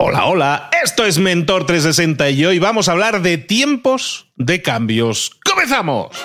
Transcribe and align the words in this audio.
Hola, 0.00 0.26
hola, 0.26 0.70
esto 0.84 1.04
es 1.04 1.18
Mentor 1.18 1.66
360 1.66 2.30
y 2.30 2.46
hoy 2.46 2.60
vamos 2.60 2.88
a 2.88 2.92
hablar 2.92 3.20
de 3.20 3.36
tiempos 3.36 4.28
de 4.36 4.62
cambios. 4.62 5.36
¡Comenzamos! 5.44 6.16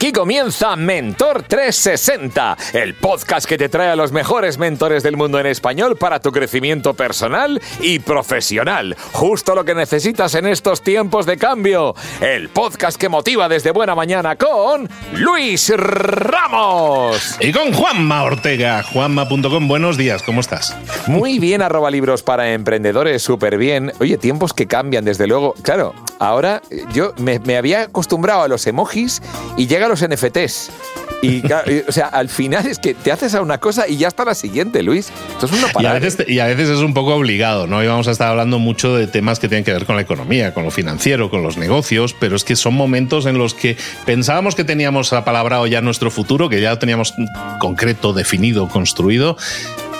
Aquí 0.00 0.12
comienza 0.12 0.76
Mentor 0.76 1.42
360, 1.42 2.56
el 2.72 2.94
podcast 2.94 3.46
que 3.46 3.58
te 3.58 3.68
trae 3.68 3.90
a 3.90 3.96
los 3.96 4.12
mejores 4.12 4.56
mentores 4.56 5.02
del 5.02 5.18
mundo 5.18 5.38
en 5.38 5.44
español 5.44 5.98
para 5.98 6.20
tu 6.20 6.32
crecimiento 6.32 6.94
personal 6.94 7.60
y 7.82 7.98
profesional. 7.98 8.96
Justo 9.12 9.54
lo 9.54 9.62
que 9.62 9.74
necesitas 9.74 10.34
en 10.36 10.46
estos 10.46 10.80
tiempos 10.80 11.26
de 11.26 11.36
cambio. 11.36 11.94
El 12.22 12.48
podcast 12.48 12.98
que 12.98 13.10
motiva 13.10 13.46
desde 13.46 13.72
buena 13.72 13.94
mañana 13.94 14.36
con 14.36 14.88
Luis 15.12 15.70
Ramos. 15.76 17.36
Y 17.38 17.52
con 17.52 17.70
Juanma 17.74 18.22
Ortega, 18.22 18.82
juanma.com. 18.82 19.68
Buenos 19.68 19.98
días, 19.98 20.22
¿cómo 20.22 20.40
estás? 20.40 20.74
Muy 21.08 21.38
bien, 21.38 21.60
arroba 21.60 21.90
libros 21.90 22.22
para 22.22 22.54
emprendedores, 22.54 23.22
súper 23.22 23.58
bien. 23.58 23.92
Oye, 24.00 24.16
tiempos 24.16 24.54
que 24.54 24.66
cambian, 24.66 25.04
desde 25.04 25.26
luego. 25.26 25.54
Claro, 25.60 25.94
ahora 26.18 26.62
yo 26.94 27.12
me, 27.18 27.38
me 27.40 27.58
había 27.58 27.82
acostumbrado 27.82 28.40
a 28.40 28.48
los 28.48 28.66
emojis 28.66 29.20
y 29.58 29.66
llega 29.66 29.89
los 29.90 30.06
NFTs. 30.06 30.70
Y, 31.22 31.42
o 31.86 31.92
sea, 31.92 32.06
al 32.06 32.30
final 32.30 32.64
es 32.64 32.78
que 32.78 32.94
te 32.94 33.12
haces 33.12 33.34
a 33.34 33.42
una 33.42 33.58
cosa 33.58 33.86
y 33.86 33.98
ya 33.98 34.08
está 34.08 34.24
la 34.24 34.34
siguiente, 34.34 34.82
Luis. 34.82 35.12
Esto 35.32 35.44
es 35.44 35.52
una 35.52 35.68
y 35.78 35.84
a, 35.84 35.92
veces, 35.92 36.26
y 36.26 36.38
a 36.38 36.46
veces 36.46 36.70
es 36.70 36.78
un 36.80 36.94
poco 36.94 37.14
obligado, 37.14 37.66
¿no? 37.66 37.84
Y 37.84 37.86
vamos 37.86 38.08
a 38.08 38.12
estar 38.12 38.28
hablando 38.28 38.58
mucho 38.58 38.96
de 38.96 39.06
temas 39.06 39.38
que 39.38 39.46
tienen 39.46 39.64
que 39.64 39.72
ver 39.74 39.84
con 39.84 39.96
la 39.96 40.02
economía, 40.02 40.54
con 40.54 40.64
lo 40.64 40.70
financiero, 40.70 41.28
con 41.28 41.42
los 41.42 41.58
negocios, 41.58 42.16
pero 42.18 42.36
es 42.36 42.44
que 42.44 42.56
son 42.56 42.72
momentos 42.72 43.26
en 43.26 43.36
los 43.36 43.52
que 43.52 43.76
pensábamos 44.06 44.54
que 44.54 44.64
teníamos 44.64 45.12
apalabrado 45.12 45.66
ya 45.66 45.82
nuestro 45.82 46.10
futuro, 46.10 46.48
que 46.48 46.62
ya 46.62 46.70
lo 46.70 46.78
teníamos 46.78 47.12
concreto, 47.58 48.14
definido, 48.14 48.68
construido, 48.68 49.36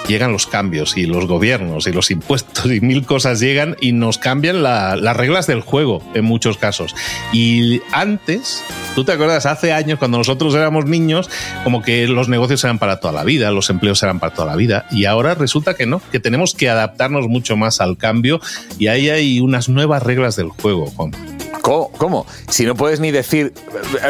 llegan 0.08 0.32
los 0.32 0.46
cambios 0.46 0.96
y 0.96 1.06
los 1.06 1.26
gobiernos 1.26 1.86
y 1.86 1.92
los 1.92 2.10
impuestos 2.10 2.66
y 2.66 2.80
mil 2.80 3.04
cosas 3.04 3.40
llegan 3.40 3.76
y 3.80 3.92
nos 3.92 4.18
cambian 4.18 4.62
las 4.62 5.16
reglas 5.16 5.46
del 5.46 5.60
juego 5.60 6.02
en 6.14 6.24
muchos 6.24 6.58
casos. 6.58 6.94
Y 7.32 7.80
antes, 7.92 8.64
tú 8.94 9.04
te 9.04 9.12
acuerdas, 9.12 9.46
hace 9.46 9.72
años 9.72 9.98
cuando 9.98 10.18
nosotros 10.18 10.54
éramos 10.54 10.86
niños, 10.86 11.30
como 11.64 11.82
que 11.82 12.06
los 12.08 12.28
negocios 12.28 12.62
eran 12.64 12.78
para 12.78 13.00
toda 13.00 13.12
la 13.12 13.24
vida, 13.24 13.50
los 13.50 13.70
empleos 13.70 14.02
eran 14.02 14.20
para 14.20 14.34
toda 14.34 14.48
la 14.48 14.56
vida 14.56 14.86
y 14.90 15.04
ahora 15.04 15.34
resulta 15.34 15.74
que 15.74 15.86
no, 15.86 16.02
que 16.10 16.20
tenemos 16.20 16.54
que 16.54 16.68
adaptarnos 16.68 17.28
mucho 17.28 17.56
más 17.56 17.80
al 17.80 17.96
cambio 17.96 18.40
y 18.78 18.88
ahí 18.88 19.10
hay 19.10 19.40
unas 19.40 19.68
nuevas 19.68 20.02
reglas 20.02 20.36
del 20.36 20.48
juego, 20.48 20.86
Juan. 20.86 21.39
¿Cómo? 21.60 22.26
Si 22.48 22.64
no 22.64 22.74
puedes 22.74 23.00
ni 23.00 23.10
decir 23.10 23.52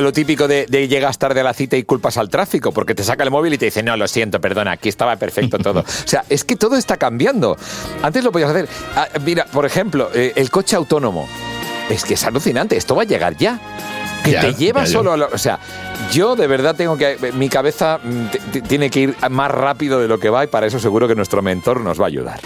lo 0.01 0.13
típico 0.13 0.49
de, 0.49 0.67
llegas 0.89 1.19
tarde 1.19 1.41
a 1.41 1.45
la 1.45 1.55
cita 1.55 1.77
y 1.77 1.85
culpas 1.85 2.17
al 2.17 2.29
tráfico, 2.29 2.73
porque 2.73 2.95
te 2.95 3.05
saca 3.05 3.23
el 3.25 3.31
móvil 3.31 3.55
y 3.55 3.59
te 3.59 3.67
dice, 3.67 3.83
no, 3.83 3.97
lo 3.97 4.09
siento, 4.09 4.41
perdona, 4.41 4.73
aquí 4.73 4.89
estaba 4.89 5.17
perfecto 5.17 5.59
todo. 5.59 5.81
o 5.81 5.85
sea, 6.09 6.25
es 6.29 6.45
que 6.45 6.57
todo 6.57 6.77
está 6.77 6.97
cambiando. 6.97 7.57
Antes 8.03 8.25
lo 8.25 8.33
podías 8.33 8.51
hacer. 8.51 8.69
Ah, 8.97 9.09
mira, 9.25 9.45
por 9.47 9.67
ejemplo, 9.67 10.11
eh, 10.15 10.33
el 10.37 10.51
coche 10.51 10.77
autónomo. 10.77 11.29
Es 11.89 12.05
que 12.05 12.15
es 12.15 12.25
alucinante, 12.25 12.77
esto 12.77 12.95
va 12.95 13.03
a 13.03 13.07
llegar 13.07 13.37
ya. 13.37 13.59
Que 14.25 14.35
te 14.35 14.55
lleva 14.55 14.87
solo 14.87 15.13
a 15.13 15.17
lo, 15.17 15.29
O 15.33 15.39
sea, 15.39 15.59
yo 16.13 16.37
de 16.37 16.47
verdad 16.47 16.77
tengo 16.77 16.97
que. 16.97 17.33
Mi 17.35 17.49
cabeza 17.49 17.99
mm, 18.03 18.59
tiene 18.69 18.91
que 18.91 19.01
ir 19.01 19.17
más 19.31 19.51
rápido 19.51 19.99
de 19.99 20.07
lo 20.07 20.21
que 20.21 20.31
va 20.31 20.45
y 20.45 20.47
para 20.47 20.67
eso 20.67 20.79
seguro 20.79 21.09
que 21.09 21.15
nuestro 21.15 21.43
mentor 21.43 21.81
nos 21.81 21.99
va 21.99 22.05
a 22.05 22.09
ayudar. 22.09 22.41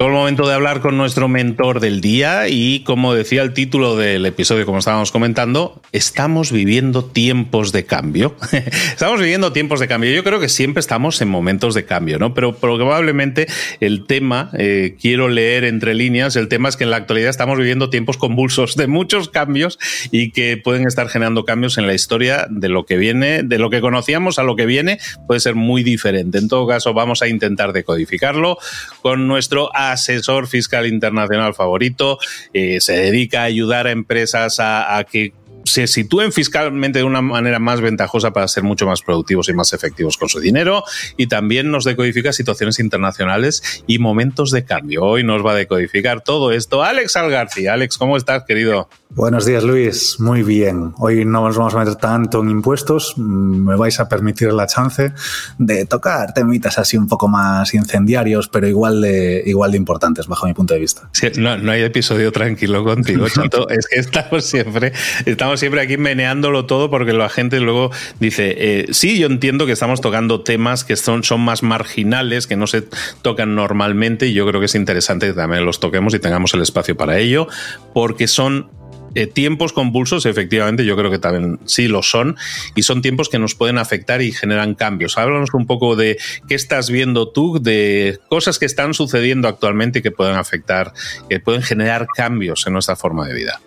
Todo 0.00 0.08
el 0.08 0.14
momento 0.14 0.48
de 0.48 0.54
hablar 0.54 0.80
con 0.80 0.96
nuestro 0.96 1.28
mentor 1.28 1.78
del 1.78 2.00
día 2.00 2.48
y 2.48 2.80
como 2.84 3.12
decía 3.12 3.42
el 3.42 3.52
título 3.52 3.96
del 3.96 4.24
episodio, 4.24 4.64
como 4.64 4.78
estábamos 4.78 5.12
comentando, 5.12 5.82
estamos 5.92 6.52
viviendo 6.52 7.04
tiempos 7.04 7.70
de 7.70 7.84
cambio. 7.84 8.34
estamos 8.92 9.20
viviendo 9.20 9.52
tiempos 9.52 9.78
de 9.78 9.88
cambio. 9.88 10.10
Yo 10.10 10.24
creo 10.24 10.40
que 10.40 10.48
siempre 10.48 10.80
estamos 10.80 11.20
en 11.20 11.28
momentos 11.28 11.74
de 11.74 11.84
cambio, 11.84 12.18
¿no? 12.18 12.32
Pero 12.32 12.56
probablemente 12.56 13.46
el 13.80 14.06
tema, 14.06 14.50
eh, 14.56 14.96
quiero 14.98 15.28
leer 15.28 15.64
entre 15.64 15.92
líneas, 15.92 16.34
el 16.34 16.48
tema 16.48 16.70
es 16.70 16.78
que 16.78 16.84
en 16.84 16.90
la 16.92 16.96
actualidad 16.96 17.28
estamos 17.28 17.58
viviendo 17.58 17.90
tiempos 17.90 18.16
convulsos 18.16 18.76
de 18.76 18.86
muchos 18.86 19.28
cambios 19.28 19.78
y 20.10 20.30
que 20.30 20.56
pueden 20.56 20.86
estar 20.86 21.10
generando 21.10 21.44
cambios 21.44 21.76
en 21.76 21.86
la 21.86 21.92
historia 21.92 22.46
de 22.48 22.70
lo 22.70 22.86
que 22.86 22.96
viene, 22.96 23.42
de 23.42 23.58
lo 23.58 23.68
que 23.68 23.82
conocíamos 23.82 24.38
a 24.38 24.44
lo 24.44 24.56
que 24.56 24.64
viene, 24.64 24.98
puede 25.26 25.40
ser 25.40 25.56
muy 25.56 25.82
diferente. 25.82 26.38
En 26.38 26.48
todo 26.48 26.66
caso, 26.66 26.94
vamos 26.94 27.20
a 27.20 27.28
intentar 27.28 27.74
decodificarlo 27.74 28.56
con 29.02 29.28
nuestro 29.28 29.68
asesor 29.92 30.46
fiscal 30.46 30.86
internacional 30.86 31.54
favorito, 31.54 32.18
eh, 32.52 32.80
se 32.80 32.92
dedica 32.92 33.42
a 33.42 33.44
ayudar 33.44 33.86
a 33.86 33.90
empresas 33.90 34.56
a, 34.60 35.04
que 35.10 35.32
se 35.64 35.86
sitúen 35.86 36.32
fiscalmente 36.32 37.00
de 37.00 37.04
una 37.04 37.20
manera 37.20 37.58
más 37.58 37.80
ventajosa 37.80 38.32
para 38.32 38.48
ser 38.48 38.62
mucho 38.62 38.86
más 38.86 39.02
productivos 39.02 39.48
y 39.48 39.52
más 39.52 39.72
efectivos 39.72 40.16
con 40.16 40.28
su 40.28 40.40
dinero 40.40 40.82
y 41.16 41.26
también 41.26 41.70
nos 41.70 41.84
decodifica 41.84 42.32
situaciones 42.32 42.80
internacionales 42.80 43.84
y 43.86 43.98
momentos 43.98 44.50
de 44.50 44.64
cambio. 44.64 45.04
Hoy 45.04 45.22
nos 45.22 45.44
va 45.44 45.52
a 45.52 45.56
decodificar 45.56 46.22
todo 46.22 46.50
esto 46.50 46.82
Alex 46.82 47.14
Algarci. 47.16 47.66
Alex, 47.66 47.98
¿cómo 47.98 48.16
estás, 48.16 48.44
querido? 48.44 48.88
Buenos 49.12 49.44
días, 49.44 49.64
Luis. 49.64 50.20
Muy 50.20 50.44
bien. 50.44 50.92
Hoy 50.98 51.24
no 51.24 51.44
nos 51.44 51.56
vamos 51.56 51.74
a 51.74 51.78
meter 51.78 51.96
tanto 51.96 52.42
en 52.42 52.48
impuestos. 52.48 53.18
Me 53.18 53.74
vais 53.74 53.98
a 53.98 54.08
permitir 54.08 54.52
la 54.52 54.68
chance 54.68 55.12
de 55.58 55.84
tocar 55.84 56.32
temitas 56.32 56.78
así 56.78 56.96
un 56.96 57.08
poco 57.08 57.26
más 57.26 57.74
incendiarios, 57.74 58.46
pero 58.46 58.68
igual 58.68 59.00
de, 59.00 59.42
igual 59.46 59.72
de 59.72 59.78
importantes, 59.78 60.28
bajo 60.28 60.46
mi 60.46 60.54
punto 60.54 60.74
de 60.74 60.80
vista. 60.80 61.10
no, 61.38 61.72
hay 61.72 61.82
episodio 61.82 62.30
tranquilo 62.30 62.84
contigo, 62.84 63.28
Chato. 63.34 63.68
es 63.68 63.88
que 63.88 63.98
estamos 63.98 64.44
siempre, 64.44 64.92
estamos 65.26 65.58
siempre 65.58 65.80
aquí 65.80 65.96
meneándolo 65.96 66.66
todo 66.66 66.88
porque 66.88 67.12
la 67.12 67.28
gente 67.28 67.58
luego 67.58 67.90
dice, 68.20 68.54
eh, 68.56 68.86
sí, 68.92 69.18
yo 69.18 69.26
entiendo 69.26 69.66
que 69.66 69.72
estamos 69.72 70.00
tocando 70.00 70.42
temas 70.42 70.84
que 70.84 70.94
son, 70.94 71.24
son 71.24 71.40
más 71.40 71.64
marginales, 71.64 72.46
que 72.46 72.54
no 72.54 72.68
se 72.68 72.84
tocan 73.22 73.56
normalmente 73.56 74.28
y 74.28 74.34
yo 74.34 74.46
creo 74.46 74.60
que 74.60 74.66
es 74.66 74.74
interesante 74.76 75.26
que 75.26 75.32
también 75.32 75.66
los 75.66 75.80
toquemos 75.80 76.14
y 76.14 76.20
tengamos 76.20 76.54
el 76.54 76.62
espacio 76.62 76.96
para 76.96 77.18
ello, 77.18 77.48
porque 77.92 78.28
son 78.28 78.68
eh, 79.14 79.26
tiempos 79.26 79.72
convulsos, 79.72 80.26
efectivamente, 80.26 80.84
yo 80.84 80.96
creo 80.96 81.10
que 81.10 81.18
también 81.18 81.58
sí 81.64 81.88
lo 81.88 82.02
son, 82.02 82.36
y 82.74 82.82
son 82.82 83.02
tiempos 83.02 83.28
que 83.28 83.38
nos 83.38 83.54
pueden 83.54 83.78
afectar 83.78 84.22
y 84.22 84.32
generan 84.32 84.74
cambios. 84.74 85.18
Háblanos 85.18 85.50
un 85.54 85.66
poco 85.66 85.96
de 85.96 86.18
qué 86.48 86.54
estás 86.54 86.90
viendo 86.90 87.28
tú, 87.28 87.60
de 87.60 88.18
cosas 88.28 88.58
que 88.58 88.66
están 88.66 88.94
sucediendo 88.94 89.48
actualmente 89.48 89.98
y 89.98 90.02
que 90.02 90.10
pueden 90.10 90.36
afectar, 90.36 90.92
que 91.28 91.40
pueden 91.40 91.62
generar 91.62 92.06
cambios 92.14 92.66
en 92.66 92.74
nuestra 92.74 92.96
forma 92.96 93.26
de 93.26 93.34
vida. 93.34 93.60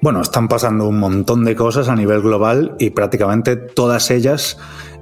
Bueno, 0.00 0.20
están 0.20 0.48
pasando 0.48 0.86
un 0.86 1.00
montón 1.00 1.44
de 1.46 1.56
cosas 1.56 1.88
a 1.88 1.96
nivel 1.96 2.20
global 2.20 2.76
y 2.78 2.90
prácticamente 2.90 3.56
todas 3.56 4.10
ellas 4.10 4.58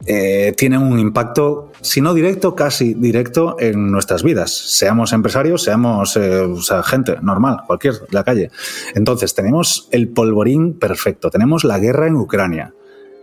eh, 0.07 0.55
tienen 0.57 0.83
un 0.83 0.99
impacto, 0.99 1.73
si 1.81 2.01
no 2.01 2.15
directo, 2.15 2.55
casi 2.55 2.95
directo 2.95 3.57
en 3.59 3.91
nuestras 3.91 4.23
vidas. 4.23 4.53
Seamos 4.53 5.13
empresarios, 5.13 5.63
seamos 5.63 6.17
eh, 6.17 6.47
gente 6.85 7.17
normal, 7.23 7.59
cualquier 7.67 7.95
la 8.11 8.25
calle. 8.25 8.51
Entonces, 8.95 9.35
tenemos 9.35 9.89
el 9.91 10.09
polvorín 10.09 10.79
perfecto, 10.79 11.31
tenemos 11.31 11.65
la 11.65 11.79
guerra 11.79 12.07
en 12.07 12.17
Ucrania 12.17 12.75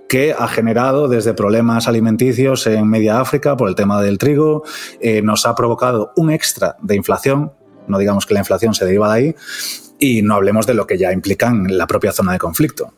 que 0.08 0.34
ha 0.38 0.48
generado 0.48 1.08
desde 1.08 1.36
problemas 1.36 1.88
alimenticios 1.88 2.66
en 2.66 2.90
media 2.90 3.22
África 3.22 3.56
por 3.56 3.70
el 3.70 3.76
tema 3.76 4.02
del 4.02 4.18
trigo, 4.18 4.64
eh, 5.00 5.22
nos 5.22 5.46
ha 5.46 5.54
provocado 5.54 6.14
un 6.16 6.32
extra 6.32 6.78
de 6.82 6.96
inflación, 6.96 7.54
no 7.88 8.00
digamos 8.00 8.26
que 8.26 8.34
la 8.34 8.40
inflación 8.40 8.74
se 8.74 8.86
deriva 8.86 9.14
de 9.14 9.14
ahí, 9.14 9.36
y 10.00 10.24
no 10.24 10.34
hablemos 10.34 10.66
de 10.66 10.74
lo 10.74 10.88
que 10.88 10.98
ya 10.98 11.14
implican 11.14 11.78
la 11.78 11.86
propia 11.86 12.12
zona 12.12 12.34
de 12.34 12.40
conflicto. 12.40 12.94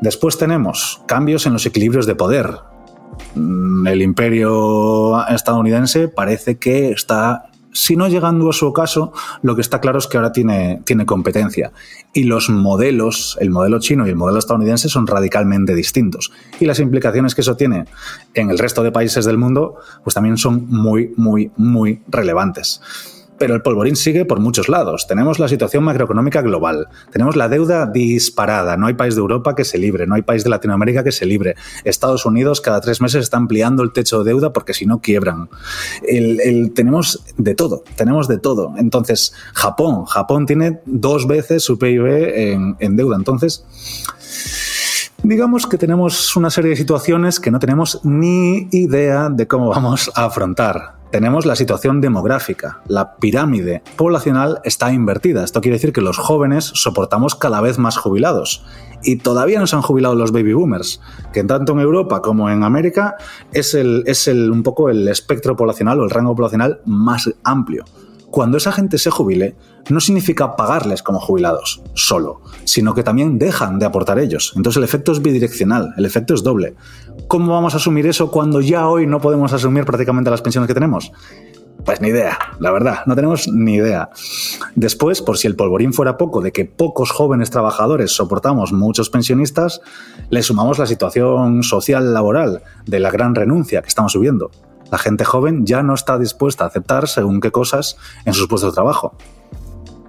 Después 0.00 0.38
tenemos 0.38 1.02
cambios 1.06 1.46
en 1.46 1.52
los 1.52 1.66
equilibrios 1.66 2.06
de 2.06 2.14
poder. 2.14 2.54
Mm, 3.34 3.86
el 3.86 4.02
imperio 4.02 5.26
estadounidense 5.28 6.08
parece 6.08 6.56
que 6.56 6.90
está, 6.90 7.50
si 7.72 7.96
no 7.96 8.08
llegando 8.08 8.48
a 8.48 8.52
su 8.52 8.66
ocaso, 8.66 9.12
lo 9.42 9.54
que 9.54 9.60
está 9.60 9.80
claro 9.80 9.98
es 9.98 10.06
que 10.06 10.16
ahora 10.16 10.32
tiene, 10.32 10.80
tiene 10.84 11.06
competencia. 11.06 11.72
Y 12.12 12.24
los 12.24 12.48
modelos, 12.48 13.36
el 13.40 13.50
modelo 13.50 13.78
chino 13.78 14.06
y 14.06 14.10
el 14.10 14.16
modelo 14.16 14.38
estadounidense 14.38 14.88
son 14.88 15.06
radicalmente 15.06 15.74
distintos. 15.74 16.32
Y 16.58 16.66
las 16.66 16.80
implicaciones 16.80 17.34
que 17.34 17.42
eso 17.42 17.56
tiene 17.56 17.84
en 18.34 18.50
el 18.50 18.58
resto 18.58 18.82
de 18.82 18.92
países 18.92 19.24
del 19.24 19.38
mundo, 19.38 19.76
pues 20.02 20.14
también 20.14 20.38
son 20.38 20.66
muy, 20.68 21.12
muy, 21.16 21.50
muy 21.56 22.00
relevantes. 22.08 22.80
Pero 23.38 23.54
el 23.54 23.62
polvorín 23.62 23.96
sigue 23.96 24.24
por 24.24 24.40
muchos 24.40 24.68
lados. 24.68 25.06
Tenemos 25.06 25.38
la 25.38 25.48
situación 25.48 25.84
macroeconómica 25.84 26.42
global, 26.42 26.88
tenemos 27.10 27.36
la 27.36 27.48
deuda 27.48 27.86
disparada, 27.86 28.76
no 28.76 28.86
hay 28.86 28.94
país 28.94 29.14
de 29.14 29.20
Europa 29.20 29.54
que 29.54 29.64
se 29.64 29.78
libre, 29.78 30.06
no 30.06 30.14
hay 30.14 30.22
país 30.22 30.44
de 30.44 30.50
Latinoamérica 30.50 31.04
que 31.04 31.12
se 31.12 31.26
libre. 31.26 31.54
Estados 31.84 32.24
Unidos 32.26 32.60
cada 32.60 32.80
tres 32.80 33.00
meses 33.00 33.22
está 33.22 33.36
ampliando 33.36 33.82
el 33.82 33.92
techo 33.92 34.22
de 34.22 34.30
deuda 34.30 34.52
porque 34.52 34.74
si 34.74 34.86
no 34.86 35.00
quiebran. 35.00 35.48
tenemos 36.74 37.24
de 37.36 37.54
todo, 37.54 37.84
tenemos 37.96 38.28
de 38.28 38.38
todo. 38.38 38.74
Entonces, 38.78 39.32
Japón, 39.54 40.04
Japón 40.06 40.46
tiene 40.46 40.80
dos 40.86 41.26
veces 41.26 41.62
su 41.62 41.78
PIB 41.78 42.06
en, 42.06 42.76
en 42.78 42.96
deuda. 42.96 43.16
Entonces, 43.16 43.64
digamos 45.22 45.66
que 45.66 45.78
tenemos 45.78 46.36
una 46.36 46.50
serie 46.50 46.70
de 46.70 46.76
situaciones 46.76 47.40
que 47.40 47.50
no 47.50 47.58
tenemos 47.58 48.00
ni 48.04 48.68
idea 48.70 49.28
de 49.28 49.46
cómo 49.46 49.68
vamos 49.68 50.10
a 50.14 50.26
afrontar. 50.26 50.96
Tenemos 51.16 51.46
la 51.46 51.56
situación 51.56 52.02
demográfica. 52.02 52.82
La 52.88 53.16
pirámide 53.16 53.82
poblacional 53.96 54.60
está 54.64 54.92
invertida. 54.92 55.44
Esto 55.44 55.62
quiere 55.62 55.76
decir 55.76 55.94
que 55.94 56.02
los 56.02 56.18
jóvenes 56.18 56.66
soportamos 56.74 57.34
cada 57.34 57.62
vez 57.62 57.78
más 57.78 57.96
jubilados. 57.96 58.66
Y 59.02 59.16
todavía 59.16 59.58
no 59.58 59.66
se 59.66 59.76
han 59.76 59.80
jubilado 59.80 60.14
los 60.14 60.30
baby 60.30 60.52
boomers, 60.52 61.00
que 61.32 61.42
tanto 61.42 61.72
en 61.72 61.80
Europa 61.80 62.20
como 62.20 62.50
en 62.50 62.64
América 62.64 63.16
es, 63.54 63.72
el, 63.72 64.02
es 64.04 64.28
el, 64.28 64.50
un 64.50 64.62
poco 64.62 64.90
el 64.90 65.08
espectro 65.08 65.56
poblacional 65.56 66.00
o 66.00 66.04
el 66.04 66.10
rango 66.10 66.36
poblacional 66.36 66.82
más 66.84 67.32
amplio 67.44 67.86
cuando 68.36 68.58
esa 68.58 68.70
gente 68.70 68.98
se 68.98 69.10
jubile, 69.10 69.56
no 69.88 69.98
significa 69.98 70.56
pagarles 70.56 71.02
como 71.02 71.20
jubilados 71.20 71.80
solo, 71.94 72.42
sino 72.64 72.94
que 72.94 73.02
también 73.02 73.38
dejan 73.38 73.78
de 73.78 73.86
aportar 73.86 74.18
ellos. 74.18 74.52
Entonces 74.56 74.76
el 74.76 74.84
efecto 74.84 75.12
es 75.12 75.22
bidireccional, 75.22 75.94
el 75.96 76.04
efecto 76.04 76.34
es 76.34 76.42
doble. 76.42 76.74
¿Cómo 77.28 77.52
vamos 77.52 77.74
a 77.74 77.78
asumir 77.78 78.06
eso 78.06 78.30
cuando 78.30 78.60
ya 78.60 78.88
hoy 78.88 79.06
no 79.08 79.20
podemos 79.20 79.52
asumir 79.52 79.84
prácticamente 79.84 80.30
las 80.30 80.42
pensiones 80.42 80.68
que 80.68 80.74
tenemos? 80.74 81.10
Pues 81.84 82.00
ni 82.00 82.08
idea, 82.08 82.38
la 82.60 82.70
verdad, 82.70 83.00
no 83.06 83.16
tenemos 83.16 83.48
ni 83.48 83.74
idea. 83.74 84.10
Después, 84.76 85.22
por 85.22 85.36
si 85.36 85.48
el 85.48 85.56
polvorín 85.56 85.92
fuera 85.92 86.18
poco 86.18 86.40
de 86.40 86.52
que 86.52 86.66
pocos 86.66 87.10
jóvenes 87.10 87.50
trabajadores 87.50 88.12
soportamos 88.12 88.72
muchos 88.72 89.10
pensionistas, 89.10 89.80
le 90.30 90.42
sumamos 90.44 90.78
la 90.78 90.86
situación 90.86 91.64
social 91.64 92.14
laboral 92.14 92.62
de 92.86 93.00
la 93.00 93.10
gran 93.10 93.34
renuncia 93.34 93.82
que 93.82 93.88
estamos 93.88 94.12
subiendo. 94.12 94.52
La 94.92 94.98
gente 94.98 95.24
joven 95.24 95.66
ya 95.66 95.82
no 95.82 95.94
está 95.94 96.18
dispuesta 96.18 96.62
a 96.62 96.68
aceptar 96.68 97.08
según 97.08 97.40
qué 97.40 97.50
cosas 97.50 97.96
en 98.24 98.34
sus 98.34 98.46
puestos 98.46 98.70
de 98.70 98.74
trabajo. 98.74 99.16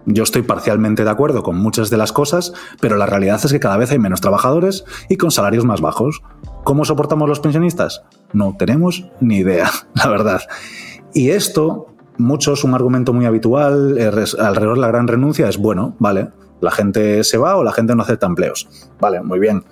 Yo 0.09 0.23
estoy 0.23 0.41
parcialmente 0.41 1.03
de 1.03 1.09
acuerdo 1.09 1.43
con 1.43 1.57
muchas 1.57 1.89
de 1.89 1.97
las 1.97 2.13
cosas, 2.13 2.53
pero 2.79 2.95
la 2.95 3.05
realidad 3.05 3.41
es 3.43 3.51
que 3.51 3.59
cada 3.59 3.75
vez 3.75 3.91
hay 3.91 3.99
menos 3.99 4.21
trabajadores 4.21 4.85
y 5.09 5.17
con 5.17 5.31
salarios 5.31 5.65
más 5.65 5.81
bajos. 5.81 6.23
¿Cómo 6.63 6.85
soportamos 6.85 7.27
los 7.27 7.41
pensionistas? 7.41 8.03
No 8.31 8.55
tenemos 8.57 9.11
ni 9.19 9.39
idea, 9.39 9.69
la 9.95 10.07
verdad. 10.07 10.41
Y 11.13 11.31
esto, 11.31 11.87
muchos, 12.17 12.63
un 12.63 12.73
argumento 12.73 13.11
muy 13.11 13.25
habitual 13.25 13.97
alrededor 14.39 14.75
de 14.75 14.81
la 14.81 14.87
gran 14.87 15.09
renuncia 15.09 15.49
es, 15.49 15.57
bueno, 15.57 15.97
vale, 15.99 16.29
la 16.61 16.71
gente 16.71 17.25
se 17.25 17.37
va 17.37 17.57
o 17.57 17.63
la 17.65 17.73
gente 17.73 17.93
no 17.93 18.01
acepta 18.01 18.27
empleos. 18.27 18.69
Vale, 19.01 19.21
muy 19.21 19.39
bien. 19.39 19.65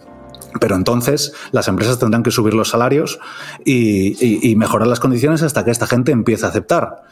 Pero 0.60 0.76
entonces 0.76 1.34
las 1.52 1.68
empresas 1.68 1.98
tendrán 1.98 2.24
que 2.24 2.32
subir 2.32 2.54
los 2.54 2.70
salarios 2.70 3.20
y, 3.66 4.54
mejorar 4.58 4.88
las 4.88 5.00
condiciones 5.00 5.44
hasta 5.44 5.64
que 5.66 5.72
esta 5.72 5.88
gente 5.88 6.12
empiece 6.12 6.46
a 6.46 6.50
aceptar. 6.50 7.04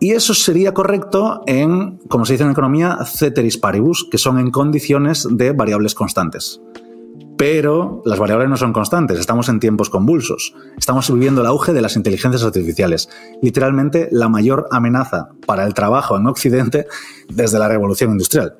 Y 0.00 0.12
eso 0.12 0.32
sería 0.32 0.72
correcto 0.74 1.42
en, 1.46 1.98
como 2.08 2.24
se 2.24 2.34
dice 2.34 2.44
en 2.44 2.50
economía, 2.50 2.98
ceteris 3.04 3.58
paribus, 3.58 4.06
que 4.10 4.18
son 4.18 4.38
en 4.38 4.50
condiciones 4.50 5.26
de 5.28 5.52
variables 5.52 5.94
constantes. 5.94 6.60
Pero 7.36 8.02
las 8.04 8.18
variables 8.18 8.48
no 8.48 8.56
son 8.56 8.72
constantes, 8.72 9.18
estamos 9.18 9.48
en 9.48 9.60
tiempos 9.60 9.90
convulsos. 9.90 10.54
Estamos 10.76 11.10
viviendo 11.12 11.40
el 11.40 11.46
auge 11.46 11.72
de 11.72 11.82
las 11.82 11.96
inteligencias 11.96 12.44
artificiales, 12.44 13.08
literalmente 13.42 14.08
la 14.10 14.28
mayor 14.28 14.68
amenaza 14.70 15.30
para 15.46 15.64
el 15.64 15.74
trabajo 15.74 16.16
en 16.16 16.26
Occidente 16.26 16.86
desde 17.28 17.58
la 17.58 17.68
revolución 17.68 18.12
industrial. 18.12 18.56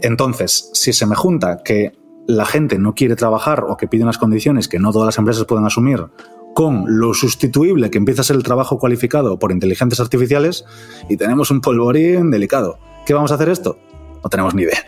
Entonces, 0.00 0.70
si 0.74 0.92
se 0.92 1.06
me 1.06 1.14
junta 1.14 1.62
que 1.62 1.92
la 2.26 2.46
gente 2.46 2.78
no 2.78 2.94
quiere 2.94 3.16
trabajar 3.16 3.64
o 3.68 3.76
que 3.76 3.88
pide 3.88 4.02
unas 4.02 4.18
condiciones 4.18 4.68
que 4.68 4.78
no 4.78 4.92
todas 4.92 5.06
las 5.06 5.18
empresas 5.18 5.44
pueden 5.44 5.66
asumir 5.66 6.06
con 6.54 6.84
lo 6.86 7.12
sustituible 7.14 7.90
que 7.90 7.98
empieza 7.98 8.22
a 8.22 8.24
ser 8.24 8.36
el 8.36 8.42
trabajo 8.42 8.78
cualificado 8.78 9.38
por 9.38 9.52
inteligencias 9.52 10.00
artificiales 10.00 10.64
y 11.08 11.16
tenemos 11.16 11.50
un 11.50 11.60
polvorín 11.60 12.30
delicado. 12.30 12.78
¿Qué 13.04 13.12
vamos 13.12 13.32
a 13.32 13.34
hacer 13.34 13.48
esto? 13.48 13.78
No 14.22 14.30
tenemos 14.30 14.54
ni 14.54 14.62
idea. 14.62 14.78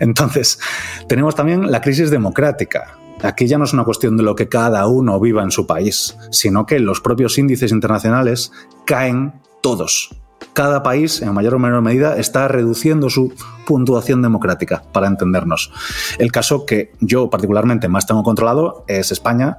Entonces, 0.00 0.60
tenemos 1.08 1.34
también 1.34 1.72
la 1.72 1.80
crisis 1.80 2.10
democrática. 2.10 2.98
Aquí 3.22 3.46
ya 3.46 3.58
no 3.58 3.64
es 3.64 3.72
una 3.72 3.84
cuestión 3.84 4.16
de 4.16 4.22
lo 4.22 4.34
que 4.36 4.48
cada 4.48 4.86
uno 4.86 5.18
viva 5.18 5.42
en 5.42 5.50
su 5.50 5.66
país, 5.66 6.16
sino 6.30 6.66
que 6.66 6.78
los 6.78 7.00
propios 7.00 7.38
índices 7.38 7.72
internacionales 7.72 8.52
caen 8.84 9.40
todos 9.60 10.10
cada 10.52 10.82
país, 10.82 11.22
en 11.22 11.32
mayor 11.32 11.54
o 11.54 11.58
menor 11.58 11.82
medida, 11.82 12.16
está 12.16 12.48
reduciendo 12.48 13.08
su 13.08 13.32
puntuación 13.66 14.22
democrática, 14.22 14.82
para 14.92 15.06
entendernos. 15.06 15.72
El 16.18 16.32
caso 16.32 16.66
que 16.66 16.92
yo 17.00 17.30
particularmente 17.30 17.88
más 17.88 18.06
tengo 18.06 18.22
controlado 18.22 18.84
es 18.88 19.12
España 19.12 19.58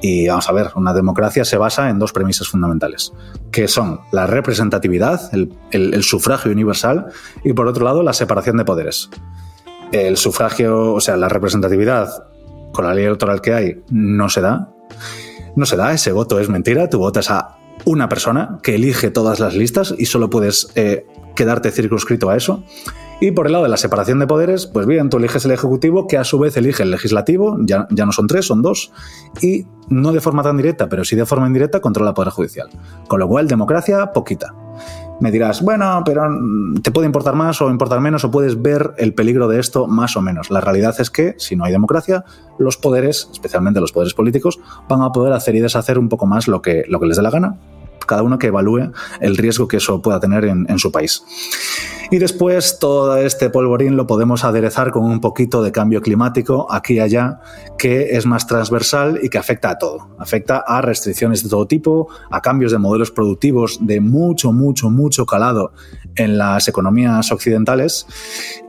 y 0.00 0.26
vamos 0.28 0.48
a 0.48 0.52
ver, 0.52 0.70
una 0.74 0.92
democracia 0.92 1.44
se 1.44 1.56
basa 1.56 1.90
en 1.90 1.98
dos 1.98 2.12
premisas 2.12 2.48
fundamentales, 2.48 3.12
que 3.50 3.68
son 3.68 4.00
la 4.10 4.26
representatividad, 4.26 5.30
el, 5.32 6.02
sufragio 6.02 6.50
universal 6.50 7.06
y 7.44 7.52
por 7.52 7.68
otro 7.68 7.84
lado 7.84 8.02
la 8.02 8.12
separación 8.12 8.56
de 8.56 8.64
poderes. 8.64 9.10
El 9.92 10.16
sufragio, 10.16 10.94
o 10.94 11.00
sea, 11.00 11.16
la 11.16 11.28
representatividad 11.28 12.08
con 12.72 12.86
la 12.86 12.94
ley 12.94 13.04
electoral 13.04 13.40
que 13.40 13.54
hay 13.54 13.82
no 13.90 14.28
se 14.28 14.40
da. 14.40 14.70
No 15.54 15.66
se 15.66 15.76
da, 15.76 15.92
ese 15.92 16.12
voto 16.12 16.40
es 16.40 16.48
mentira, 16.48 16.88
tu 16.88 16.98
votas 16.98 17.30
a 17.30 17.58
una 17.84 18.08
persona 18.08 18.58
que 18.62 18.74
elige 18.74 19.10
todas 19.10 19.40
las 19.40 19.54
listas 19.54 19.94
y 19.96 20.06
solo 20.06 20.30
puedes 20.30 20.68
eh, 20.74 21.06
quedarte 21.34 21.70
circunscrito 21.70 22.30
a 22.30 22.36
eso. 22.36 22.64
Y 23.20 23.30
por 23.30 23.46
el 23.46 23.52
lado 23.52 23.62
de 23.62 23.70
la 23.70 23.76
separación 23.76 24.18
de 24.18 24.26
poderes, 24.26 24.66
pues 24.66 24.84
bien, 24.84 25.08
tú 25.08 25.18
eliges 25.18 25.44
el 25.44 25.52
Ejecutivo, 25.52 26.08
que 26.08 26.18
a 26.18 26.24
su 26.24 26.40
vez 26.40 26.56
elige 26.56 26.82
el 26.82 26.90
Legislativo, 26.90 27.56
ya, 27.60 27.86
ya 27.90 28.04
no 28.04 28.10
son 28.10 28.26
tres, 28.26 28.46
son 28.46 28.62
dos, 28.62 28.90
y 29.40 29.64
no 29.88 30.12
de 30.12 30.20
forma 30.20 30.42
tan 30.42 30.56
directa, 30.56 30.88
pero 30.88 31.04
sí 31.04 31.14
de 31.14 31.24
forma 31.24 31.46
indirecta, 31.46 31.80
controla 31.80 32.10
el 32.10 32.14
Poder 32.14 32.32
Judicial. 32.32 32.68
Con 33.06 33.20
lo 33.20 33.28
cual, 33.28 33.46
democracia, 33.46 34.10
poquita. 34.12 34.52
Me 35.22 35.30
dirás, 35.30 35.62
bueno, 35.62 36.02
pero 36.04 36.24
te 36.82 36.90
puede 36.90 37.06
importar 37.06 37.36
más 37.36 37.62
o 37.62 37.70
importar 37.70 38.00
menos, 38.00 38.24
o 38.24 38.30
puedes 38.32 38.60
ver 38.60 38.92
el 38.98 39.14
peligro 39.14 39.46
de 39.46 39.60
esto 39.60 39.86
más 39.86 40.16
o 40.16 40.20
menos. 40.20 40.50
La 40.50 40.60
realidad 40.60 40.96
es 40.98 41.10
que, 41.10 41.36
si 41.38 41.54
no 41.54 41.64
hay 41.64 41.70
democracia, 41.70 42.24
los 42.58 42.76
poderes, 42.76 43.28
especialmente 43.30 43.78
los 43.80 43.92
poderes 43.92 44.14
políticos, 44.14 44.58
van 44.88 45.00
a 45.00 45.12
poder 45.12 45.32
hacer 45.32 45.54
y 45.54 45.60
deshacer 45.60 45.96
un 45.96 46.08
poco 46.08 46.26
más 46.26 46.48
lo 46.48 46.60
que, 46.60 46.82
lo 46.88 46.98
que 46.98 47.06
les 47.06 47.16
dé 47.16 47.22
la 47.22 47.30
gana, 47.30 47.56
cada 48.12 48.24
uno 48.24 48.38
que 48.38 48.48
evalúe 48.48 48.92
el 49.20 49.38
riesgo 49.38 49.66
que 49.66 49.78
eso 49.78 50.02
pueda 50.02 50.20
tener 50.20 50.44
en, 50.44 50.78
su 50.78 50.92
país. 50.92 51.24
Y 52.10 52.18
después 52.18 52.78
todo 52.78 53.16
este 53.16 53.48
polvorín 53.48 53.96
lo 53.96 54.06
podemos 54.06 54.44
aderezar 54.44 54.90
con 54.90 55.04
un 55.04 55.18
poquito 55.18 55.62
de 55.62 55.72
cambio 55.72 56.02
climático 56.02 56.70
aquí 56.70 56.94
y 56.96 57.00
allá, 57.00 57.40
que 57.78 58.14
es 58.14 58.26
más 58.26 58.46
transversal 58.46 59.18
y 59.22 59.30
que 59.30 59.38
afecta 59.38 59.70
a 59.70 59.78
todo. 59.78 60.10
Afecta 60.18 60.58
a 60.58 60.82
restricciones 60.82 61.42
de 61.42 61.48
todo 61.48 61.66
tipo, 61.66 62.08
a 62.30 62.42
cambios 62.42 62.72
de 62.72 62.76
modelos 62.76 63.10
productivos 63.10 63.78
de 63.80 64.02
mucho, 64.02 64.52
mucho, 64.52 64.90
mucho 64.90 65.24
calado 65.24 65.72
en 66.14 66.36
las 66.36 66.68
economías 66.68 67.32
occidentales. 67.32 68.06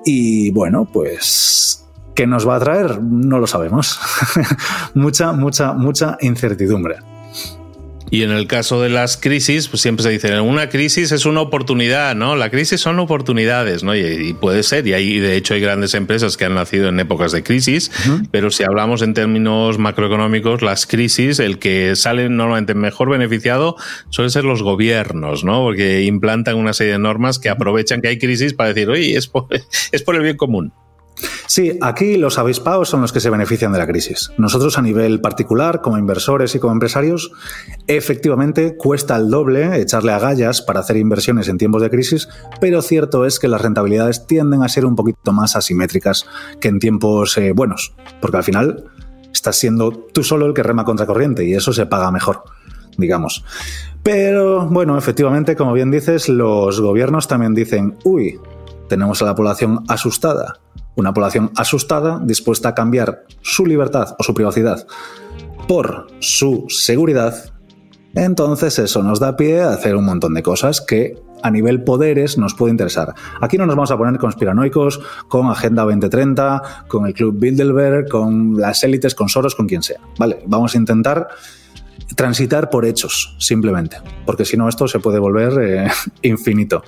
Y 0.06 0.52
bueno, 0.52 0.86
pues 0.86 1.82
¿Qué 2.16 2.28
nos 2.28 2.48
va 2.48 2.58
a 2.58 2.60
traer? 2.60 3.02
No 3.02 3.40
lo 3.40 3.48
sabemos. 3.48 4.00
mucha, 4.94 5.34
mucha, 5.34 5.74
mucha 5.74 6.16
incertidumbre. 6.22 6.98
Y 8.14 8.22
en 8.22 8.30
el 8.30 8.46
caso 8.46 8.80
de 8.80 8.90
las 8.90 9.18
crisis, 9.18 9.68
pues 9.70 9.82
siempre 9.82 10.04
se 10.04 10.12
dice, 10.12 10.40
una 10.40 10.70
crisis 10.70 11.12
es 11.12 11.26
una 11.26 11.42
oportunidad, 11.42 12.14
¿no? 12.14 12.36
La 12.36 12.52
crisis 12.52 12.80
son 12.80 13.00
oportunidades, 13.00 13.82
¿no? 13.84 13.96
Y, 13.96 14.36
puede 14.40 14.62
ser, 14.62 14.86
y 14.86 14.94
hay, 14.94 15.18
de 15.18 15.36
hecho 15.36 15.56
hay 15.56 15.62
grandes 15.62 15.96
empresas 15.96 16.38
que 16.38 16.46
han 16.46 16.54
nacido 16.54 16.90
en 16.90 17.00
épocas 17.00 17.32
de 17.32 17.42
crisis, 17.42 17.90
pero 18.30 18.52
si 18.52 18.64
hablamos 18.66 19.02
en 19.02 19.16
términos 19.16 19.80
macroeconómicos, 19.80 20.62
las 20.62 20.86
crisis, 20.86 21.40
el 21.40 21.58
que 21.58 21.96
sale 21.96 22.30
normalmente 22.30 22.76
mejor 22.76 23.10
beneficiado 23.10 23.78
suelen 24.12 24.30
ser 24.30 24.44
los 24.44 24.62
gobiernos, 24.62 25.44
¿no? 25.44 25.64
Porque 25.64 26.04
implantan 26.04 26.58
una 26.58 26.74
serie 26.74 26.94
de 26.94 27.00
normas 27.00 27.40
que 27.40 27.50
aprovechan 27.50 28.00
que 28.04 28.10
hay 28.10 28.20
crisis 28.20 28.54
para 28.54 28.76
decir, 28.76 28.92
oye, 28.92 29.18
es 29.18 29.32
es 29.92 30.04
por 30.04 30.16
el 30.16 30.22
bien 30.22 30.38
común. 30.38 30.72
Sí, 31.48 31.78
aquí 31.82 32.18
los 32.18 32.38
avispados 32.38 32.90
son 32.90 33.02
los 33.02 33.12
que 33.12 33.20
se 33.20 33.30
benefician 33.30 33.72
de 33.72 33.80
la 33.80 33.88
crisis. 33.88 34.32
Nosotros 34.38 34.78
a 34.78 34.82
nivel 34.82 35.22
particular, 35.22 35.82
como 35.82 35.98
inversores 35.98 36.56
y 36.56 36.60
como 36.60 36.74
empresarios, 36.74 37.32
efectivamente 37.88 38.76
cuesta 38.78 39.16
el 39.16 39.30
doble 39.30 39.80
echarle 39.80 40.14
agallas 40.14 40.62
para 40.62 40.80
hacer 40.80 40.98
inversiones 40.98 41.48
en 41.50 41.58
tiempos 41.58 41.82
de 41.82 41.90
crisis, 41.90 42.30
pero 42.62 42.82
cierto 42.82 43.26
es 43.26 43.40
que 43.40 43.48
las 43.48 43.62
rentabilidades 43.62 44.26
tienden 44.26 44.64
a 44.64 44.70
ser 44.70 44.86
un 44.86 44.96
poquito 44.96 45.32
más 45.32 45.56
asimétricas 45.56 46.26
que 46.60 46.70
en 46.70 46.80
tiempos 46.80 47.38
eh, 47.38 47.52
buenos, 47.54 47.94
porque 48.22 48.38
al 48.38 48.44
final 48.44 48.86
estás 49.32 49.58
siendo 49.58 49.92
tú 49.92 50.24
solo 50.24 50.46
el 50.46 50.54
que 50.54 50.64
rema 50.64 50.86
contra 50.86 51.06
corriente 51.06 51.46
y 51.46 51.54
eso 51.54 51.74
se 51.74 51.86
paga 51.86 52.12
mejor, 52.12 52.44
digamos. 52.98 53.44
Pero 54.02 54.68
bueno, 54.68 54.98
efectivamente, 54.98 55.56
como 55.56 55.74
bien 55.74 55.92
dices, 55.92 56.30
los 56.30 56.80
gobiernos 56.80 57.28
también 57.28 57.54
dicen, 57.54 57.98
uy, 58.04 58.40
tenemos 58.90 59.22
a 59.22 59.26
la 59.26 59.36
población 59.36 59.84
asustada 59.88 60.60
una 60.96 61.14
población 61.14 61.52
asustada, 61.56 62.22
dispuesta 62.24 62.70
a 62.70 62.76
cambiar 62.76 63.26
su 63.42 63.66
libertad 63.66 64.16
o 64.20 64.24
su 64.24 64.34
privacidad 64.34 64.86
por 65.68 66.08
su 66.20 66.66
seguridad, 66.70 67.54
entonces 68.16 68.78
eso 68.80 69.02
nos 69.02 69.20
da 69.20 69.36
pie 69.36 69.62
a 69.62 69.72
hacer 69.72 69.96
un 69.96 70.06
montón 70.06 70.34
de 70.34 70.44
cosas 70.44 70.82
que 70.82 71.16
a 71.42 71.52
nivel 71.52 71.84
poderes 71.84 72.38
nos 72.38 72.54
puede 72.54 72.72
interesar. 72.72 73.14
Aquí 73.42 73.58
no 73.58 73.66
nos 73.66 73.76
vamos 73.76 73.92
a 73.92 73.98
poner 73.98 74.20
conspiranoicos 74.20 75.02
con 75.28 75.48
Agenda 75.50 75.84
2030, 75.84 76.86
con 76.88 77.06
el 77.06 77.14
Club 77.14 77.38
Bilderberg, 77.38 78.10
con 78.10 78.56
las 78.56 78.84
élites, 78.84 79.14
con 79.14 79.30
Soros, 79.30 79.56
con 79.56 79.68
quien 79.68 79.84
sea. 79.84 80.00
Vale, 80.18 80.44
vamos 80.46 80.74
a 80.74 80.78
intentar 80.78 81.28
transitar 82.16 82.70
por 82.70 82.86
hechos, 82.86 83.36
simplemente, 83.40 83.98
porque 84.26 84.46
si 84.46 84.58
no 84.58 84.70
esto 84.70 84.88
se 84.88 85.00
puede 85.00 85.20
volver 85.20 85.54
eh, 85.62 85.92
infinito. 86.22 86.84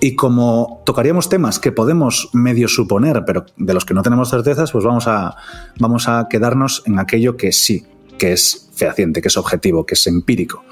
Y 0.00 0.16
como 0.16 0.82
tocaríamos 0.86 1.28
temas 1.28 1.58
que 1.58 1.72
podemos 1.72 2.30
medio 2.32 2.68
suponer, 2.68 3.24
pero 3.26 3.44
de 3.56 3.74
los 3.74 3.84
que 3.84 3.94
no 3.94 4.02
tenemos 4.02 4.30
certezas, 4.30 4.72
pues 4.72 4.84
vamos 4.84 5.06
a, 5.06 5.36
vamos 5.78 6.08
a 6.08 6.26
quedarnos 6.30 6.82
en 6.86 6.98
aquello 6.98 7.36
que 7.36 7.52
sí 7.52 7.86
que 8.18 8.32
es 8.32 8.68
fehaciente, 8.74 9.22
que 9.22 9.28
es 9.28 9.36
objetivo, 9.38 9.86
que 9.86 9.94
es 9.94 10.06
empírico. 10.06 10.62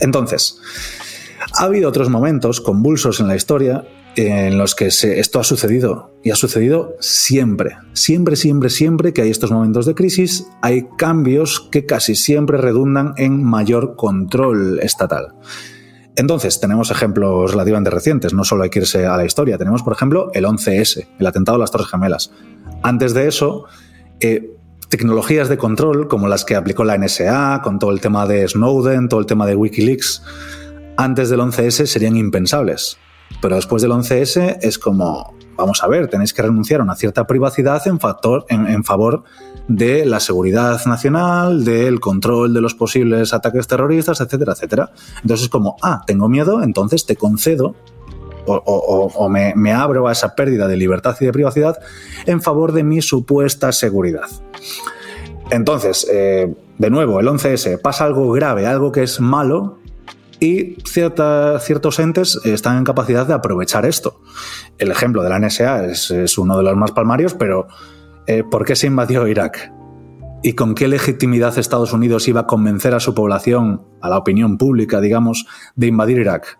Entonces, 0.00 0.60
ha 1.56 1.64
habido 1.64 1.88
otros 1.88 2.08
momentos 2.08 2.60
convulsos 2.60 3.20
en 3.20 3.28
la 3.28 3.36
historia 3.36 3.84
en 4.18 4.58
los 4.58 4.74
que 4.74 4.86
esto 4.86 5.38
ha 5.38 5.44
sucedido 5.44 6.12
y 6.24 6.32
ha 6.32 6.34
sucedido 6.34 6.96
siempre, 6.98 7.76
siempre, 7.92 8.34
siempre, 8.34 8.68
siempre 8.68 9.12
que 9.12 9.22
hay 9.22 9.30
estos 9.30 9.52
momentos 9.52 9.86
de 9.86 9.94
crisis, 9.94 10.44
hay 10.60 10.88
cambios 10.98 11.68
que 11.70 11.86
casi 11.86 12.16
siempre 12.16 12.58
redundan 12.58 13.14
en 13.16 13.44
mayor 13.44 13.94
control 13.94 14.80
estatal. 14.80 15.34
Entonces, 16.16 16.58
tenemos 16.58 16.90
ejemplos 16.90 17.52
relativamente 17.52 17.90
recientes, 17.90 18.34
no 18.34 18.42
solo 18.42 18.64
hay 18.64 18.70
que 18.70 18.80
irse 18.80 19.06
a 19.06 19.16
la 19.16 19.24
historia, 19.24 19.56
tenemos, 19.56 19.84
por 19.84 19.92
ejemplo, 19.92 20.32
el 20.34 20.46
11S, 20.46 21.06
el 21.16 21.26
atentado 21.26 21.54
a 21.54 21.60
las 21.60 21.70
Torres 21.70 21.86
Gemelas. 21.86 22.32
Antes 22.82 23.14
de 23.14 23.28
eso, 23.28 23.66
eh, 24.18 24.50
tecnologías 24.88 25.48
de 25.48 25.58
control 25.58 26.08
como 26.08 26.26
las 26.26 26.44
que 26.44 26.56
aplicó 26.56 26.82
la 26.82 26.98
NSA, 26.98 27.60
con 27.62 27.78
todo 27.78 27.92
el 27.92 28.00
tema 28.00 28.26
de 28.26 28.48
Snowden, 28.48 29.08
todo 29.08 29.20
el 29.20 29.26
tema 29.26 29.46
de 29.46 29.54
Wikileaks, 29.54 30.24
antes 30.96 31.30
del 31.30 31.38
11S 31.38 31.86
serían 31.86 32.16
impensables. 32.16 32.98
Pero 33.40 33.56
después 33.56 33.82
del 33.82 33.92
11S 33.92 34.58
es 34.62 34.78
como, 34.78 35.34
vamos 35.56 35.82
a 35.82 35.88
ver, 35.88 36.08
tenéis 36.08 36.32
que 36.32 36.42
renunciar 36.42 36.80
a 36.80 36.84
una 36.84 36.96
cierta 36.96 37.26
privacidad 37.26 37.86
en, 37.86 38.00
factor, 38.00 38.46
en, 38.48 38.84
favor 38.84 39.22
de 39.68 40.06
la 40.06 40.20
seguridad 40.20 40.84
nacional, 40.86 41.64
del 41.64 42.00
control 42.00 42.54
de 42.54 42.60
los 42.60 42.74
posibles 42.74 43.32
ataques 43.34 43.66
terroristas, 43.66 44.20
etcétera, 44.20 44.52
etcétera. 44.52 44.90
Entonces 45.22 45.44
es 45.44 45.50
como, 45.50 45.76
ah, 45.82 46.02
tengo 46.06 46.28
miedo, 46.28 46.62
entonces 46.62 47.06
te 47.06 47.16
concedo 47.16 47.74
o, 48.48 49.28
me, 49.28 49.72
abro 49.72 50.08
a 50.08 50.12
esa 50.12 50.34
pérdida 50.34 50.66
de 50.68 50.76
libertad 50.76 51.16
y 51.20 51.26
de 51.26 51.32
privacidad 51.32 51.78
en 52.26 52.40
favor 52.40 52.72
de 52.72 52.82
mi 52.82 53.02
supuesta 53.02 53.72
seguridad. 53.72 54.28
Entonces, 55.50 56.06
eh, 56.10 56.54
de 56.78 56.90
nuevo, 56.90 57.20
el 57.20 57.26
11S 57.26 57.80
pasa 57.80 58.04
algo 58.04 58.30
grave, 58.32 58.66
algo 58.66 58.92
que 58.92 59.02
es 59.02 59.20
malo, 59.20 59.77
y 60.40 60.76
ciertos 60.84 61.98
entes 61.98 62.40
están 62.44 62.78
en 62.78 62.84
capacidad 62.84 63.26
de 63.26 63.34
aprovechar 63.34 63.86
esto. 63.86 64.20
El 64.78 64.90
ejemplo 64.90 65.22
de 65.22 65.30
la 65.30 65.38
NSA 65.38 65.86
es, 65.86 66.38
uno 66.38 66.56
de 66.56 66.62
los 66.62 66.76
más 66.76 66.92
palmarios, 66.92 67.34
pero 67.34 67.66
eh, 68.26 68.44
¿por 68.48 68.64
qué 68.64 68.76
se 68.76 68.86
invadió 68.86 69.26
Irak? 69.26 69.72
¿Y 70.42 70.52
con 70.52 70.74
qué 70.74 70.86
legitimidad 70.86 71.58
Estados 71.58 71.92
Unidos 71.92 72.28
iba 72.28 72.42
a 72.42 72.46
convencer 72.46 72.94
a 72.94 73.00
su 73.00 73.14
población, 73.14 73.82
a 74.00 74.08
la 74.08 74.18
opinión 74.18 74.56
pública, 74.56 75.00
digamos, 75.00 75.46
de 75.74 75.88
invadir 75.88 76.18
Irak? 76.18 76.58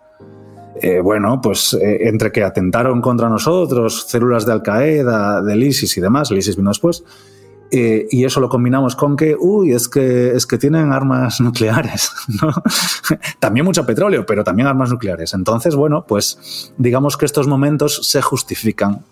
Eh, 0.81 0.99
bueno, 0.99 1.39
pues 1.41 1.73
eh, 1.73 2.07
entre 2.07 2.31
que 2.31 2.43
atentaron 2.43 3.01
contra 3.01 3.29
nosotros, 3.29 4.05
células 4.07 4.45
de 4.45 4.53
Al 4.53 4.61
Qaeda, 4.63 5.41
del 5.41 5.63
ISIS 5.63 5.97
y 5.97 6.01
demás, 6.01 6.31
el 6.31 6.37
ISIS 6.37 6.55
vino 6.57 6.69
después, 6.69 7.03
eh, 7.71 8.07
y 8.09 8.25
eso 8.25 8.39
lo 8.39 8.49
combinamos 8.49 8.95
con 8.95 9.15
que, 9.15 9.35
uy, 9.39 9.73
es 9.73 9.87
que, 9.87 10.31
es 10.31 10.45
que 10.45 10.57
tienen 10.57 10.91
armas 10.91 11.39
nucleares, 11.39 12.11
¿no? 12.41 12.51
también 13.39 13.65
mucho 13.65 13.85
petróleo, 13.85 14.25
pero 14.25 14.43
también 14.43 14.67
armas 14.67 14.91
nucleares. 14.91 15.33
Entonces, 15.33 15.75
bueno, 15.75 16.05
pues 16.07 16.73
digamos 16.77 17.17
que 17.17 17.25
estos 17.25 17.47
momentos 17.47 18.07
se 18.07 18.21
justifican 18.21 19.03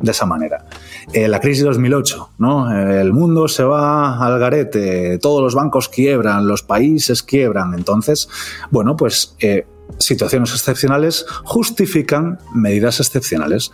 de 0.00 0.10
esa 0.10 0.26
manera. 0.26 0.64
Eh, 1.12 1.28
la 1.28 1.40
crisis 1.40 1.62
de 1.62 1.68
2008, 1.68 2.30
¿no? 2.38 2.70
El 2.72 3.12
mundo 3.12 3.48
se 3.48 3.64
va 3.64 4.24
al 4.24 4.38
garete, 4.38 5.18
todos 5.18 5.42
los 5.42 5.54
bancos 5.54 5.88
quiebran, 5.88 6.46
los 6.46 6.62
países 6.62 7.22
quiebran. 7.22 7.74
Entonces, 7.74 8.28
bueno, 8.70 8.96
pues 8.96 9.36
eh, 9.40 9.66
situaciones 9.98 10.52
excepcionales 10.52 11.26
justifican 11.44 12.38
medidas 12.54 13.00
excepcionales. 13.00 13.72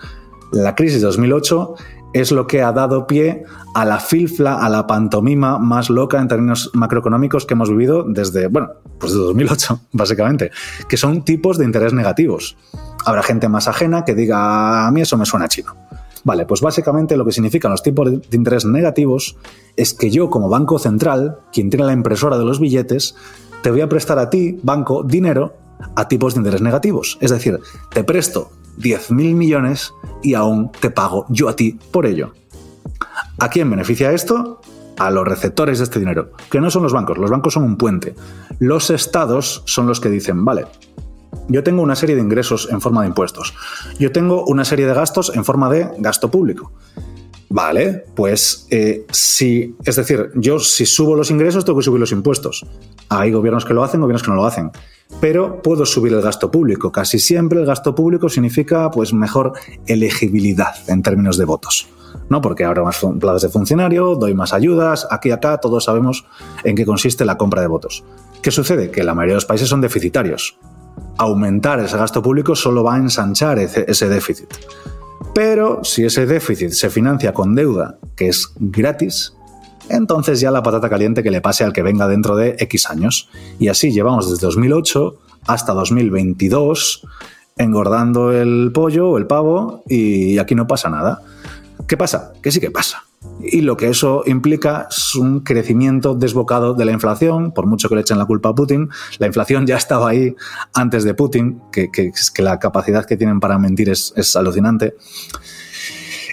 La 0.52 0.74
crisis 0.74 1.00
de 1.00 1.06
2008 1.06 1.74
es 2.12 2.32
lo 2.32 2.46
que 2.46 2.62
ha 2.62 2.72
dado 2.72 3.06
pie 3.06 3.44
a 3.74 3.84
la 3.84 4.00
filfla, 4.00 4.54
a 4.54 4.68
la 4.68 4.86
pantomima 4.86 5.58
más 5.58 5.90
loca 5.90 6.20
en 6.20 6.28
términos 6.28 6.70
macroeconómicos 6.72 7.44
que 7.44 7.54
hemos 7.54 7.68
vivido 7.68 8.04
desde, 8.04 8.46
bueno, 8.48 8.70
pues 8.98 9.12
desde 9.12 9.26
2008, 9.26 9.80
básicamente, 9.92 10.50
que 10.88 10.96
son 10.96 11.24
tipos 11.24 11.58
de 11.58 11.64
interés 11.64 11.92
negativos. 11.92 12.56
Habrá 13.04 13.22
gente 13.22 13.48
más 13.48 13.68
ajena 13.68 14.04
que 14.04 14.14
diga, 14.14 14.86
a 14.86 14.90
mí 14.90 15.02
eso 15.02 15.16
me 15.16 15.26
suena 15.26 15.48
chino. 15.48 15.74
Vale, 16.24 16.44
pues 16.44 16.60
básicamente 16.60 17.16
lo 17.16 17.24
que 17.24 17.32
significan 17.32 17.70
los 17.70 17.82
tipos 17.82 18.10
de 18.10 18.36
interés 18.36 18.64
negativos 18.64 19.36
es 19.76 19.94
que 19.94 20.10
yo 20.10 20.28
como 20.28 20.48
banco 20.48 20.78
central, 20.78 21.38
quien 21.52 21.70
tiene 21.70 21.84
la 21.84 21.92
impresora 21.92 22.36
de 22.36 22.44
los 22.44 22.58
billetes, 22.58 23.14
te 23.62 23.70
voy 23.70 23.80
a 23.80 23.88
prestar 23.88 24.18
a 24.18 24.28
ti, 24.28 24.58
banco, 24.62 25.04
dinero 25.04 25.54
a 25.94 26.08
tipos 26.08 26.34
de 26.34 26.40
interés 26.40 26.62
negativos. 26.62 27.18
Es 27.20 27.30
decir, 27.30 27.60
te 27.90 28.02
presto 28.02 28.50
10.000 28.78 29.34
millones 29.34 29.92
y 30.22 30.34
aún 30.34 30.70
te 30.72 30.90
pago 30.90 31.26
yo 31.28 31.48
a 31.48 31.56
ti 31.56 31.78
por 31.90 32.06
ello. 32.06 32.32
¿A 33.38 33.48
quién 33.50 33.70
beneficia 33.70 34.12
esto? 34.12 34.60
A 34.98 35.10
los 35.10 35.26
receptores 35.26 35.78
de 35.78 35.84
este 35.84 35.98
dinero, 35.98 36.32
que 36.50 36.60
no 36.60 36.70
son 36.70 36.82
los 36.82 36.92
bancos, 36.92 37.18
los 37.18 37.30
bancos 37.30 37.54
son 37.54 37.64
un 37.64 37.76
puente. 37.76 38.14
Los 38.58 38.90
estados 38.90 39.62
son 39.66 39.86
los 39.86 40.00
que 40.00 40.08
dicen, 40.08 40.44
vale, 40.44 40.66
yo 41.48 41.62
tengo 41.62 41.82
una 41.82 41.96
serie 41.96 42.16
de 42.16 42.22
ingresos 42.22 42.68
en 42.70 42.80
forma 42.80 43.02
de 43.02 43.08
impuestos, 43.08 43.54
yo 43.98 44.10
tengo 44.10 44.44
una 44.46 44.64
serie 44.64 44.86
de 44.86 44.94
gastos 44.94 45.32
en 45.34 45.44
forma 45.44 45.68
de 45.70 45.90
gasto 45.98 46.30
público. 46.30 46.72
Vale, 47.56 48.04
pues 48.14 48.66
eh, 48.70 49.06
si, 49.10 49.74
es 49.82 49.96
decir, 49.96 50.30
yo 50.34 50.58
si 50.58 50.84
subo 50.84 51.16
los 51.16 51.30
ingresos 51.30 51.64
tengo 51.64 51.78
que 51.78 51.84
subir 51.84 51.98
los 51.98 52.12
impuestos. 52.12 52.66
Hay 53.08 53.32
gobiernos 53.32 53.64
que 53.64 53.72
lo 53.72 53.82
hacen, 53.82 54.02
gobiernos 54.02 54.22
que 54.22 54.28
no 54.28 54.36
lo 54.36 54.44
hacen 54.44 54.70
pero 55.20 55.62
puedo 55.62 55.86
subir 55.86 56.12
el 56.12 56.20
gasto 56.20 56.50
público. 56.50 56.92
Casi 56.92 57.18
siempre 57.18 57.60
el 57.60 57.64
gasto 57.64 57.94
público 57.94 58.28
significa 58.28 58.90
pues 58.90 59.12
mejor 59.12 59.52
elegibilidad 59.86 60.74
en 60.88 61.02
términos 61.02 61.38
de 61.38 61.44
votos. 61.44 61.88
¿no? 62.28 62.40
Porque 62.40 62.64
habrá 62.64 62.82
más 62.82 62.98
plazas 63.20 63.42
de 63.42 63.48
funcionario, 63.48 64.16
doy 64.16 64.34
más 64.34 64.52
ayudas, 64.52 65.06
aquí 65.10 65.30
acá 65.30 65.58
todos 65.58 65.84
sabemos 65.84 66.26
en 66.64 66.74
qué 66.74 66.84
consiste 66.84 67.24
la 67.24 67.36
compra 67.36 67.60
de 67.60 67.68
votos. 67.68 68.04
¿Qué 68.42 68.50
sucede? 68.50 68.90
Que 68.90 69.04
la 69.04 69.14
mayoría 69.14 69.34
de 69.34 69.36
los 69.36 69.46
países 69.46 69.68
son 69.68 69.80
deficitarios. 69.80 70.58
Aumentar 71.18 71.80
ese 71.80 71.96
gasto 71.96 72.20
público 72.20 72.54
solo 72.54 72.82
va 72.82 72.96
a 72.96 72.98
ensanchar 72.98 73.58
ese 73.58 74.08
déficit. 74.08 74.52
Pero 75.34 75.84
si 75.84 76.04
ese 76.04 76.26
déficit 76.26 76.70
se 76.70 76.90
financia 76.90 77.32
con 77.32 77.54
deuda, 77.54 77.98
que 78.16 78.28
es 78.28 78.52
gratis, 78.56 79.34
entonces 79.88 80.40
ya 80.40 80.50
la 80.50 80.62
patata 80.62 80.88
caliente 80.88 81.22
que 81.22 81.30
le 81.30 81.40
pase 81.40 81.64
al 81.64 81.72
que 81.72 81.82
venga 81.82 82.08
dentro 82.08 82.36
de 82.36 82.56
X 82.58 82.90
años. 82.90 83.28
Y 83.58 83.68
así 83.68 83.92
llevamos 83.92 84.30
desde 84.30 84.46
2008 84.46 85.18
hasta 85.46 85.72
2022 85.72 87.06
engordando 87.58 88.32
el 88.32 88.70
pollo 88.72 89.10
o 89.10 89.18
el 89.18 89.26
pavo 89.26 89.82
y 89.86 90.38
aquí 90.38 90.54
no 90.54 90.66
pasa 90.66 90.90
nada. 90.90 91.22
¿Qué 91.86 91.96
pasa? 91.96 92.32
Que 92.42 92.50
sí 92.52 92.60
que 92.60 92.70
pasa. 92.70 93.04
Y 93.40 93.60
lo 93.60 93.76
que 93.76 93.88
eso 93.88 94.22
implica 94.26 94.88
es 94.90 95.14
un 95.14 95.40
crecimiento 95.40 96.14
desbocado 96.14 96.74
de 96.74 96.84
la 96.84 96.92
inflación, 96.92 97.52
por 97.52 97.66
mucho 97.66 97.88
que 97.88 97.94
le 97.94 98.00
echen 98.00 98.18
la 98.18 98.26
culpa 98.26 98.50
a 98.50 98.54
Putin. 98.54 98.88
La 99.18 99.26
inflación 99.26 99.66
ya 99.66 99.76
estaba 99.76 100.08
ahí 100.08 100.34
antes 100.74 101.04
de 101.04 101.14
Putin, 101.14 101.60
que, 101.70 101.90
que, 101.90 102.12
que 102.34 102.42
la 102.42 102.58
capacidad 102.58 103.04
que 103.04 103.16
tienen 103.16 103.40
para 103.40 103.58
mentir 103.58 103.90
es, 103.90 104.12
es 104.16 104.34
alucinante. 104.36 104.94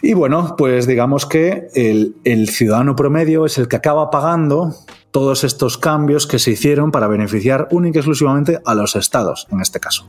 Y 0.06 0.14
bueno, 0.14 0.56
pues 0.58 0.86
digamos 0.86 1.26
que 1.26 1.70
el, 1.74 2.50
ciudadano 2.50 2.94
promedio 2.94 3.46
es 3.46 3.58
el 3.58 3.70
que 3.70 3.78
acaba 3.78 4.10
pagando 4.10 4.76
todos 5.12 5.46
estos 5.46 5.78
cambios 5.78 6.28
que 6.28 6.40
se 6.40 6.52
hicieron 6.52 6.92
para 6.92 7.08
beneficiar 7.08 7.70
única 7.72 8.00
y 8.00 8.02
exclusivamente 8.02 8.60
a 8.66 8.76
los 8.76 8.98
estados, 8.98 9.48
en 9.50 9.62
este 9.62 9.80
caso. 9.80 10.06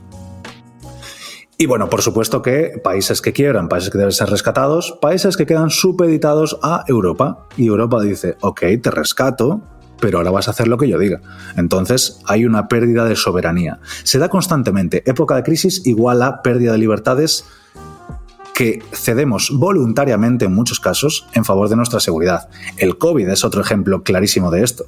Y 1.57 1.67
bueno, 1.67 1.89
por 1.89 2.01
supuesto 2.01 2.41
que 2.41 2.81
países 2.83 3.21
que 3.21 3.31
quiebran, 3.31 3.69
países 3.69 3.89
que 3.89 3.97
deben 3.97 4.11
ser 4.11 4.29
rescatados, 4.29 4.97
países 5.01 5.37
que 5.37 5.45
quedan 5.45 5.69
supeditados 5.69 6.59
a 6.61 6.83
Europa. 6.87 7.47
Y 7.55 7.67
Europa 7.67 8.01
dice, 8.01 8.35
ok, 8.41 8.61
te 8.81 8.91
rescato, 8.91 9.61
pero 10.01 10.17
ahora 10.17 10.31
vas 10.31 10.49
a 10.49 10.51
hacer 10.51 10.67
lo 10.67 10.77
que 10.77 10.89
yo 10.89 10.99
diga. 10.99 11.21
Entonces 11.55 12.19
hay 12.25 12.45
una 12.45 12.67
pérdida 12.67 13.05
de 13.05 13.15
soberanía. 13.15 13.79
Se 14.03 14.19
da 14.19 14.27
constantemente. 14.27 15.03
Época 15.05 15.35
de 15.35 15.43
crisis 15.43 15.85
igual 15.85 16.21
a 16.23 16.41
pérdida 16.41 16.73
de 16.73 16.77
libertades 16.77 17.45
que 18.53 18.81
cedemos 18.91 19.51
voluntariamente 19.53 20.45
en 20.45 20.53
muchos 20.53 20.79
casos 20.79 21.27
en 21.33 21.45
favor 21.45 21.69
de 21.69 21.75
nuestra 21.75 21.99
seguridad. 21.99 22.49
El 22.77 22.97
COVID 22.97 23.27
es 23.29 23.43
otro 23.43 23.61
ejemplo 23.61 24.03
clarísimo 24.03 24.51
de 24.51 24.63
esto. 24.63 24.85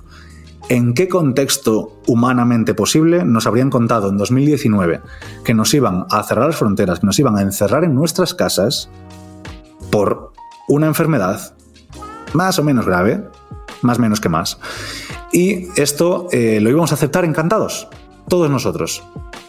¿En 0.69 0.93
qué 0.93 1.07
contexto 1.07 2.01
humanamente 2.07 2.73
posible 2.73 3.23
nos 3.23 3.47
habrían 3.47 3.69
contado 3.69 4.09
en 4.09 4.17
2019 4.17 5.01
que 5.45 5.53
nos 5.53 5.73
iban 5.73 6.05
a 6.09 6.23
cerrar 6.23 6.47
las 6.47 6.57
fronteras, 6.57 6.99
que 6.99 7.05
nos 7.05 7.17
iban 7.19 7.37
a 7.37 7.41
encerrar 7.41 7.85
en 7.85 7.95
nuestras 7.95 8.33
casas 8.33 8.89
por 9.89 10.33
una 10.67 10.87
enfermedad 10.87 11.55
más 12.33 12.59
o 12.59 12.63
menos 12.63 12.85
grave, 12.85 13.23
más 13.81 13.97
menos 13.97 14.19
que 14.19 14.27
más? 14.27 14.59
Y 15.31 15.69
esto 15.79 16.27
eh, 16.33 16.59
lo 16.59 16.69
íbamos 16.69 16.91
a 16.91 16.95
aceptar 16.95 17.23
encantados, 17.23 17.87
todos 18.27 18.49
nosotros. 18.49 19.03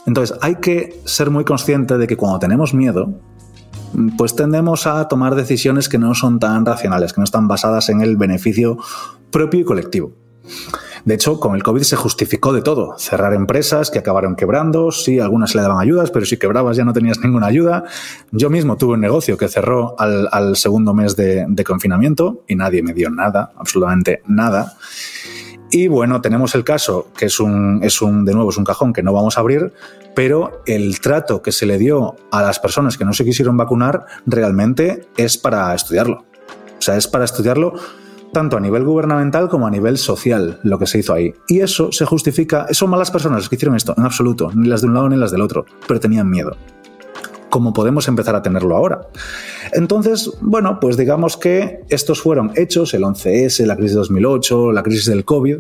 Entonces 0.06 0.38
hay 0.40 0.56
que 0.56 1.00
ser 1.04 1.30
muy 1.30 1.44
consciente 1.44 1.98
de 1.98 2.06
que 2.06 2.16
cuando 2.16 2.38
tenemos 2.38 2.74
miedo, 2.74 3.12
pues 4.16 4.36
tendemos 4.36 4.86
a 4.86 5.08
tomar 5.08 5.34
decisiones 5.34 5.88
que 5.88 5.98
no 5.98 6.14
son 6.14 6.38
tan 6.38 6.64
racionales, 6.64 7.12
que 7.12 7.20
no 7.20 7.24
están 7.24 7.48
basadas 7.48 7.88
en 7.88 8.02
el 8.02 8.16
beneficio 8.16 8.78
propio 9.32 9.60
y 9.60 9.64
colectivo. 9.64 10.12
De 11.04 11.14
hecho, 11.14 11.40
con 11.40 11.54
el 11.54 11.62
COVID 11.62 11.82
se 11.82 11.96
justificó 11.96 12.52
de 12.52 12.62
todo. 12.62 12.98
Cerrar 12.98 13.34
empresas 13.34 13.90
que 13.90 13.98
acabaron 13.98 14.36
quebrando, 14.36 14.90
sí, 14.92 15.18
algunas 15.20 15.54
le 15.54 15.62
daban 15.62 15.78
ayudas, 15.78 16.10
pero 16.10 16.26
si 16.26 16.36
quebrabas 16.36 16.76
ya 16.76 16.84
no 16.84 16.92
tenías 16.92 17.20
ninguna 17.20 17.46
ayuda. 17.46 17.84
Yo 18.30 18.50
mismo 18.50 18.76
tuve 18.76 18.94
un 18.94 19.00
negocio 19.00 19.36
que 19.36 19.48
cerró 19.48 19.94
al, 19.98 20.56
segundo 20.56 20.94
mes 20.94 21.16
de, 21.16 21.46
confinamiento 21.66 22.44
y 22.46 22.54
nadie 22.54 22.82
me 22.82 22.94
dio 22.94 23.10
nada, 23.10 23.52
absolutamente 23.56 24.22
nada. 24.26 24.74
Y 25.70 25.88
bueno, 25.88 26.22
tenemos 26.22 26.54
el 26.54 26.64
caso, 26.64 27.08
que 27.16 27.26
es 27.26 27.40
un, 27.40 27.80
es 27.82 28.00
un, 28.00 28.24
de 28.24 28.32
nuevo, 28.32 28.50
es 28.50 28.56
un 28.56 28.64
cajón 28.64 28.94
que 28.94 29.02
no 29.02 29.12
vamos 29.12 29.36
a 29.36 29.40
abrir, 29.40 29.72
pero 30.14 30.62
el 30.66 31.00
trato 31.00 31.42
que 31.42 31.52
se 31.52 31.66
le 31.66 31.76
dio 31.76 32.16
a 32.30 32.42
las 32.42 32.58
personas 32.58 32.96
que 32.96 33.04
no 33.04 33.12
se 33.12 33.24
quisieron 33.24 33.56
vacunar 33.56 34.06
realmente 34.24 35.06
es 35.16 35.36
para 35.36 35.74
estudiarlo. 35.74 36.24
O 36.78 36.82
sea, 36.82 36.96
es 36.96 37.06
para 37.06 37.24
estudiarlo 37.24 37.74
tanto 38.32 38.56
a 38.56 38.60
nivel 38.60 38.84
gubernamental 38.84 39.48
como 39.48 39.66
a 39.66 39.70
nivel 39.70 39.98
social, 39.98 40.60
lo 40.62 40.78
que 40.78 40.86
se 40.86 40.98
hizo 40.98 41.12
ahí. 41.12 41.34
Y 41.48 41.60
eso 41.60 41.92
se 41.92 42.04
justifica, 42.04 42.66
son 42.72 42.90
malas 42.90 43.10
personas 43.10 43.40
las 43.40 43.48
que 43.48 43.56
hicieron 43.56 43.76
esto, 43.76 43.94
en 43.96 44.04
absoluto, 44.04 44.50
ni 44.54 44.68
las 44.68 44.82
de 44.82 44.88
un 44.88 44.94
lado 44.94 45.08
ni 45.08 45.16
las 45.16 45.30
del 45.30 45.40
otro, 45.40 45.64
pero 45.86 46.00
tenían 46.00 46.28
miedo. 46.30 46.56
Como 47.50 47.72
podemos 47.72 48.08
empezar 48.08 48.36
a 48.36 48.42
tenerlo 48.42 48.76
ahora. 48.76 49.08
Entonces, 49.72 50.30
bueno, 50.40 50.78
pues 50.80 50.96
digamos 50.96 51.36
que 51.36 51.80
estos 51.88 52.20
fueron 52.20 52.52
hechos, 52.56 52.92
el 52.92 53.02
11S, 53.02 53.64
la 53.64 53.76
crisis 53.76 53.92
de 53.92 53.98
2008, 53.98 54.72
la 54.72 54.82
crisis 54.82 55.06
del 55.06 55.24
COVID, 55.24 55.56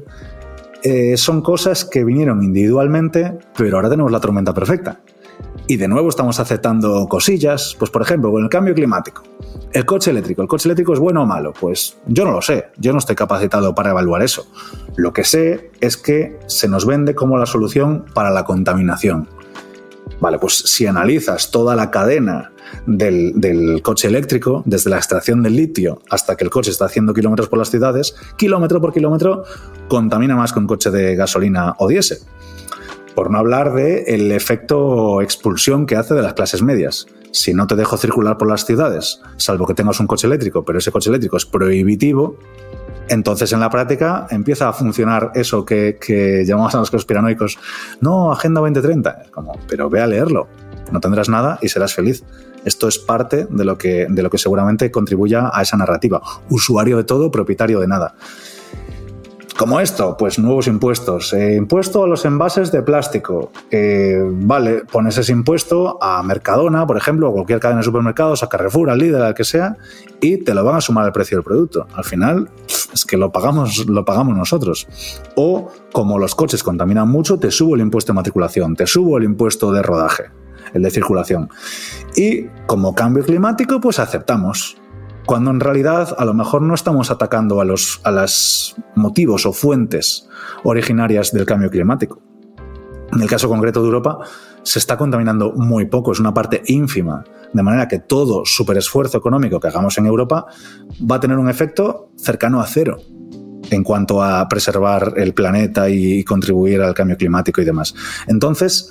eh, 0.82 1.16
son 1.16 1.42
cosas 1.42 1.84
que 1.84 2.04
vinieron 2.04 2.42
individualmente, 2.42 3.38
pero 3.56 3.76
ahora 3.76 3.90
tenemos 3.90 4.12
la 4.12 4.20
tormenta 4.20 4.52
perfecta. 4.54 5.00
Y 5.66 5.76
de 5.76 5.86
nuevo 5.86 6.08
estamos 6.08 6.40
aceptando 6.40 7.06
cosillas, 7.08 7.76
pues 7.78 7.90
por 7.90 8.00
ejemplo, 8.00 8.32
con 8.32 8.42
el 8.42 8.48
cambio 8.48 8.74
climático. 8.74 9.22
El 9.72 9.84
coche 9.84 10.10
eléctrico, 10.10 10.40
¿el 10.40 10.48
coche 10.48 10.66
eléctrico 10.66 10.94
es 10.94 10.98
bueno 10.98 11.22
o 11.22 11.26
malo? 11.26 11.52
Pues 11.52 11.98
yo 12.06 12.24
no 12.24 12.32
lo 12.32 12.40
sé, 12.40 12.68
yo 12.78 12.92
no 12.92 12.98
estoy 12.98 13.16
capacitado 13.16 13.74
para 13.74 13.90
evaluar 13.90 14.22
eso. 14.22 14.46
Lo 14.96 15.12
que 15.12 15.24
sé 15.24 15.70
es 15.80 15.98
que 15.98 16.38
se 16.46 16.68
nos 16.68 16.86
vende 16.86 17.14
como 17.14 17.36
la 17.36 17.44
solución 17.44 18.06
para 18.14 18.30
la 18.30 18.44
contaminación. 18.44 19.28
Vale, 20.20 20.38
pues 20.38 20.54
si 20.54 20.86
analizas 20.86 21.50
toda 21.50 21.76
la 21.76 21.90
cadena 21.90 22.50
del, 22.86 23.80
coche 23.82 24.08
eléctrico, 24.08 24.62
desde 24.64 24.90
la 24.90 24.96
extracción 24.96 25.42
del 25.42 25.54
litio 25.56 26.00
hasta 26.10 26.36
que 26.36 26.44
el 26.44 26.50
coche 26.50 26.70
está 26.70 26.86
haciendo 26.86 27.14
kilómetros 27.14 27.48
por 27.48 27.58
las 27.58 27.70
ciudades, 27.70 28.16
kilómetro 28.36 28.80
por 28.80 28.92
kilómetro 28.92 29.44
contamina 29.88 30.34
más 30.34 30.52
que 30.52 30.58
un 30.58 30.66
coche 30.66 30.90
de 30.90 31.14
gasolina 31.14 31.74
o 31.78 31.88
diésel. 31.88 32.18
Por 33.18 33.32
no 33.32 33.38
hablar 33.38 33.72
del 33.72 34.04
el 34.06 34.30
efecto 34.30 35.20
expulsión 35.22 35.86
que 35.86 35.96
hace 35.96 36.14
de 36.14 36.22
las 36.22 36.34
clases 36.34 36.62
medias. 36.62 37.08
Si 37.32 37.52
no 37.52 37.66
te 37.66 37.74
dejo 37.74 37.96
circular 37.96 38.38
por 38.38 38.48
las 38.48 38.64
ciudades, 38.64 39.20
salvo 39.38 39.66
que 39.66 39.74
tengas 39.74 39.98
un 39.98 40.06
coche 40.06 40.28
eléctrico, 40.28 40.64
pero 40.64 40.78
ese 40.78 40.92
coche 40.92 41.10
eléctrico 41.10 41.36
es 41.36 41.44
prohibitivo, 41.44 42.38
entonces, 43.08 43.52
en 43.52 43.58
la 43.58 43.70
práctica 43.70 44.28
empieza 44.30 44.68
a 44.68 44.72
funcionar 44.72 45.32
eso 45.34 45.64
que, 45.64 46.44
llamamos 46.46 46.76
a 46.76 46.78
los 46.78 46.92
conspiranoicos, 46.92 47.58
no, 48.00 48.30
Agenda 48.30 48.60
2030, 48.60 49.24
como, 49.32 49.58
pero 49.66 49.90
ve 49.90 50.00
a 50.00 50.06
leerlo, 50.06 50.46
no 50.92 51.00
tendrás 51.00 51.28
nada 51.28 51.58
y 51.60 51.70
serás 51.70 51.94
feliz. 51.94 52.22
Esto 52.64 52.86
es 52.86 52.98
parte 52.98 53.48
de 53.50 53.64
lo 53.64 53.78
que, 53.78 54.06
de 54.08 54.22
lo 54.22 54.30
que 54.30 54.38
seguramente 54.38 54.92
contribuya 54.92 55.50
a 55.52 55.62
esa 55.62 55.76
narrativa. 55.76 56.22
Usuario 56.50 56.96
de 56.96 57.02
todo, 57.02 57.32
propietario 57.32 57.80
de 57.80 57.88
nada. 57.88 58.14
Como 59.58 59.80
esto, 59.80 60.16
pues 60.16 60.38
nuevos 60.38 60.68
impuestos. 60.68 61.32
Eh, 61.32 61.56
impuesto 61.56 62.04
a 62.04 62.06
los 62.06 62.24
envases 62.24 62.70
de 62.70 62.80
plástico. 62.82 63.50
Eh, 63.72 64.16
vale, 64.22 64.84
pones 64.84 65.18
ese 65.18 65.32
impuesto 65.32 65.98
a 66.00 66.22
Mercadona, 66.22 66.86
por 66.86 66.96
ejemplo, 66.96 67.28
o 67.28 67.32
cualquier 67.32 67.58
cadena 67.58 67.80
de 67.80 67.84
supermercados, 67.84 68.44
a 68.44 68.48
Carrefour, 68.48 68.88
al 68.88 69.00
Lidl, 69.00 69.20
al 69.20 69.34
que 69.34 69.42
sea, 69.42 69.76
y 70.20 70.36
te 70.36 70.54
lo 70.54 70.62
van 70.62 70.76
a 70.76 70.80
sumar 70.80 71.06
al 71.06 71.12
precio 71.12 71.38
del 71.38 71.42
producto. 71.42 71.88
Al 71.92 72.04
final, 72.04 72.48
es 72.94 73.04
que 73.04 73.16
lo 73.16 73.32
pagamos, 73.32 73.84
lo 73.88 74.04
pagamos 74.04 74.36
nosotros. 74.36 74.86
O, 75.34 75.72
como 75.90 76.20
los 76.20 76.36
coches 76.36 76.62
contaminan 76.62 77.08
mucho, 77.08 77.40
te 77.40 77.50
subo 77.50 77.74
el 77.74 77.80
impuesto 77.80 78.12
de 78.12 78.14
matriculación, 78.14 78.76
te 78.76 78.86
subo 78.86 79.18
el 79.18 79.24
impuesto 79.24 79.72
de 79.72 79.82
rodaje, 79.82 80.30
el 80.72 80.84
de 80.84 80.90
circulación. 80.92 81.50
Y 82.14 82.44
como 82.68 82.94
cambio 82.94 83.24
climático, 83.24 83.80
pues 83.80 83.98
aceptamos 83.98 84.76
cuando 85.28 85.50
en 85.50 85.60
realidad 85.60 86.16
a 86.16 86.24
lo 86.24 86.32
mejor 86.32 86.62
no 86.62 86.74
estamos 86.74 87.10
atacando 87.10 87.60
a 87.60 87.66
los 87.66 88.00
a 88.02 88.10
las 88.10 88.74
motivos 88.94 89.44
o 89.44 89.52
fuentes 89.52 90.26
originarias 90.64 91.32
del 91.32 91.44
cambio 91.44 91.68
climático. 91.68 92.22
En 93.12 93.20
el 93.20 93.28
caso 93.28 93.46
concreto 93.46 93.82
de 93.82 93.88
Europa, 93.88 94.20
se 94.62 94.78
está 94.78 94.96
contaminando 94.96 95.52
muy 95.52 95.84
poco, 95.84 96.12
es 96.12 96.18
una 96.18 96.32
parte 96.32 96.62
ínfima, 96.64 97.24
de 97.52 97.62
manera 97.62 97.88
que 97.88 97.98
todo 97.98 98.46
superesfuerzo 98.46 99.18
económico 99.18 99.60
que 99.60 99.68
hagamos 99.68 99.98
en 99.98 100.06
Europa 100.06 100.46
va 100.98 101.16
a 101.16 101.20
tener 101.20 101.36
un 101.36 101.50
efecto 101.50 102.10
cercano 102.16 102.62
a 102.62 102.66
cero 102.66 102.96
en 103.70 103.84
cuanto 103.84 104.22
a 104.22 104.48
preservar 104.48 105.12
el 105.18 105.34
planeta 105.34 105.90
y 105.90 106.24
contribuir 106.24 106.80
al 106.80 106.94
cambio 106.94 107.18
climático 107.18 107.60
y 107.60 107.66
demás. 107.66 107.94
Entonces, 108.28 108.90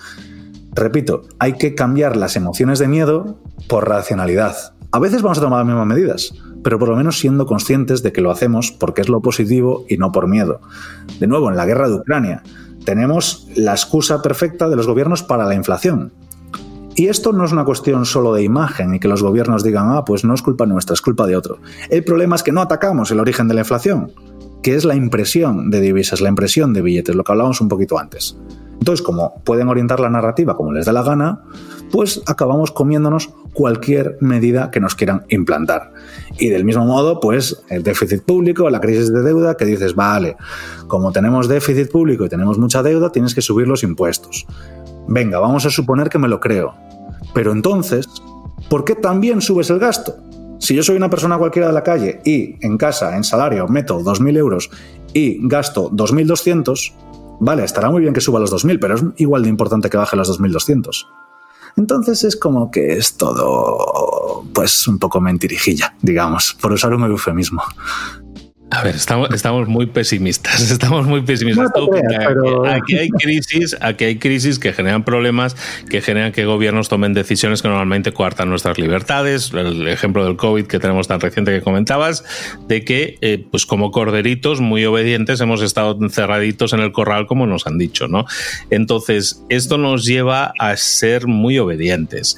repito, 0.76 1.24
hay 1.40 1.54
que 1.54 1.74
cambiar 1.74 2.16
las 2.16 2.36
emociones 2.36 2.78
de 2.78 2.88
miedo 2.88 3.40
por 3.68 3.90
racionalidad. 3.90 4.77
A 4.92 5.00
veces 5.00 5.22
vamos 5.22 5.38
a 5.38 5.42
tomar 5.42 5.60
las 5.60 5.68
mismas 5.68 5.86
medidas, 5.86 6.34
pero 6.64 6.80
por 6.80 6.88
lo 6.88 6.96
menos 6.96 7.20
siendo 7.20 7.46
conscientes 7.46 8.04
de 8.04 8.14
que 8.14 8.22
lo 8.22 8.32
hacemos 8.32 8.72
porque 8.72 9.02
es 9.02 9.10
lo 9.10 9.22
positivo 9.22 9.86
y 9.90 9.98
no 9.98 10.14
por 10.14 10.28
miedo. 10.28 10.62
De 11.20 11.28
nuevo, 11.28 11.50
en 11.50 11.58
la 11.58 11.66
guerra 11.66 11.90
de 11.90 11.96
Ucrania, 11.96 12.42
tenemos 12.86 13.48
la 13.56 13.74
excusa 13.74 14.22
perfecta 14.22 14.70
de 14.70 14.78
los 14.78 14.88
gobiernos 14.88 15.24
para 15.24 15.46
la 15.46 15.56
inflación. 15.56 16.14
Y 16.96 17.08
esto 17.10 17.34
no 17.34 17.44
es 17.44 17.52
una 17.52 17.66
cuestión 17.66 18.06
solo 18.06 18.34
de 18.34 18.44
imagen 18.44 18.96
y 18.96 19.00
que 19.00 19.10
los 19.10 19.22
gobiernos 19.22 19.62
digan, 19.62 19.90
ah, 19.92 20.06
pues 20.06 20.24
no 20.24 20.34
es 20.34 20.42
culpa 20.42 20.66
nuestra, 20.66 20.94
es 20.94 21.02
culpa 21.02 21.28
de 21.28 21.36
otro. 21.36 21.60
El 21.90 22.04
problema 22.06 22.38
es 22.38 22.44
que 22.44 22.54
no 22.54 22.62
atacamos 22.62 23.12
el 23.12 23.20
origen 23.20 23.50
de 23.50 23.56
la 23.56 23.62
inflación, 23.62 24.14
que 24.64 24.74
es 24.74 24.86
la 24.86 24.96
impresión 24.96 25.70
de 25.70 25.82
divisas, 25.82 26.22
la 26.22 26.30
impresión 26.30 26.74
de 26.74 26.82
billetes, 26.82 27.14
lo 27.14 27.24
que 27.26 27.32
hablábamos 27.34 27.60
un 27.60 27.68
poquito 27.68 28.00
antes. 28.00 28.38
Entonces, 28.80 29.04
como 29.04 29.36
pueden 29.44 29.68
orientar 29.70 30.00
la 30.00 30.10
narrativa 30.10 30.56
como 30.56 30.72
les 30.72 30.86
da 30.86 30.94
la 30.94 31.04
gana, 31.04 31.42
pues 31.92 32.22
acabamos 32.26 32.72
comiéndonos 32.72 33.30
cualquier 33.54 34.18
medida 34.22 34.70
que 34.72 34.80
nos 34.80 34.96
quieran 34.96 35.26
implantar. 35.30 35.94
Y 36.38 36.50
del 36.50 36.64
mismo 36.64 36.86
modo, 36.86 37.20
pues 37.20 37.64
el 37.70 37.84
déficit 37.84 38.24
público, 38.24 38.70
la 38.70 38.80
crisis 38.80 39.12
de 39.12 39.22
deuda, 39.24 39.58
que 39.58 39.66
dices, 39.66 39.96
vale, 39.96 40.38
como 40.88 41.12
tenemos 41.12 41.48
déficit 41.48 41.92
público 41.92 42.26
y 42.26 42.30
tenemos 42.30 42.58
mucha 42.60 42.84
deuda, 42.84 43.12
tienes 43.12 43.34
que 43.34 43.42
subir 43.42 43.68
los 43.68 43.84
impuestos. 43.84 44.46
Venga, 45.08 45.40
vamos 45.40 45.66
a 45.66 45.70
suponer 45.70 46.10
que 46.10 46.20
me 46.20 46.28
lo 46.28 46.40
creo. 46.40 46.76
Pero 47.34 47.52
entonces, 47.52 48.08
¿por 48.70 48.84
qué 48.84 48.96
también 48.96 49.42
subes 49.42 49.70
el 49.70 49.80
gasto? 49.80 50.16
Si 50.60 50.76
yo 50.76 50.84
soy 50.84 50.98
una 50.98 51.10
persona 51.10 51.38
cualquiera 51.38 51.68
de 51.68 51.74
la 51.74 51.84
calle 51.84 52.20
y 52.26 52.56
en 52.66 52.78
casa, 52.78 53.16
en 53.16 53.24
salario, 53.24 53.68
meto 53.68 54.00
2.000 54.00 54.38
euros 54.38 54.70
y 55.14 55.48
gasto 55.48 55.90
2.200, 55.92 56.94
vale, 57.40 57.64
estará 57.64 57.90
muy 57.90 58.02
bien 58.02 58.14
que 58.14 58.22
suba 58.22 58.40
los 58.40 58.52
2.000, 58.52 58.80
pero 58.80 58.96
es 58.96 59.04
igual 59.18 59.44
de 59.44 59.50
importante 59.50 59.90
que 59.90 59.98
baje 59.98 60.16
los 60.16 60.40
2.200. 60.40 61.08
Entonces 61.78 62.24
es 62.24 62.36
como 62.36 62.72
que 62.72 62.94
es 62.94 63.18
todo, 63.18 64.44
pues, 64.54 64.88
un 64.88 64.98
poco 64.98 65.22
mentirijilla, 65.22 65.96
digamos, 66.02 66.58
por 66.60 66.72
usar 66.72 66.94
un 66.94 67.04
eufemismo. 67.04 67.62
A 68.70 68.84
ver, 68.84 68.96
estamos, 68.96 69.30
estamos 69.34 69.70
muy 69.70 69.86
pesimistas, 69.86 70.72
estamos 70.72 71.08
muy 71.08 71.22
pesimistas. 71.22 71.72
aquí, 72.70 72.98
hay 72.98 73.10
crisis, 73.10 73.78
aquí 73.80 74.04
hay 74.04 74.18
crisis 74.18 74.60
que 74.60 74.74
generan 74.74 75.06
problemas, 75.06 75.56
que 75.90 76.02
generan 76.02 76.34
que 76.34 76.46
gobiernos 76.46 76.90
tomen 76.90 77.14
decisiones 77.14 77.62
que 77.62 77.70
normalmente 77.70 78.12
coartan 78.12 78.50
nuestras 78.50 78.78
libertades. 78.78 79.54
El 79.54 79.88
ejemplo 79.88 80.26
del 80.26 80.36
COVID 80.36 80.66
que 80.66 80.80
tenemos 80.80 81.08
tan 81.08 81.22
reciente 81.22 81.52
que 81.52 81.62
comentabas, 81.62 82.26
de 82.68 82.84
que, 82.84 83.18
eh, 83.22 83.46
pues 83.50 83.66
como 83.66 83.92
corderitos 83.92 84.60
muy 84.60 84.84
obedientes, 84.86 85.40
hemos 85.40 85.62
estado 85.62 85.98
encerraditos 86.02 86.74
en 86.74 86.82
el 86.82 86.92
corral, 86.92 87.26
como 87.26 87.48
nos 87.48 87.68
han 87.68 87.78
dicho, 87.78 88.10
¿no? 88.10 88.26
Entonces, 88.70 89.44
esto 89.48 89.78
nos 89.78 90.04
lleva 90.04 90.52
a 90.60 90.76
ser 90.76 91.28
muy 91.28 91.58
obedientes. 91.58 92.38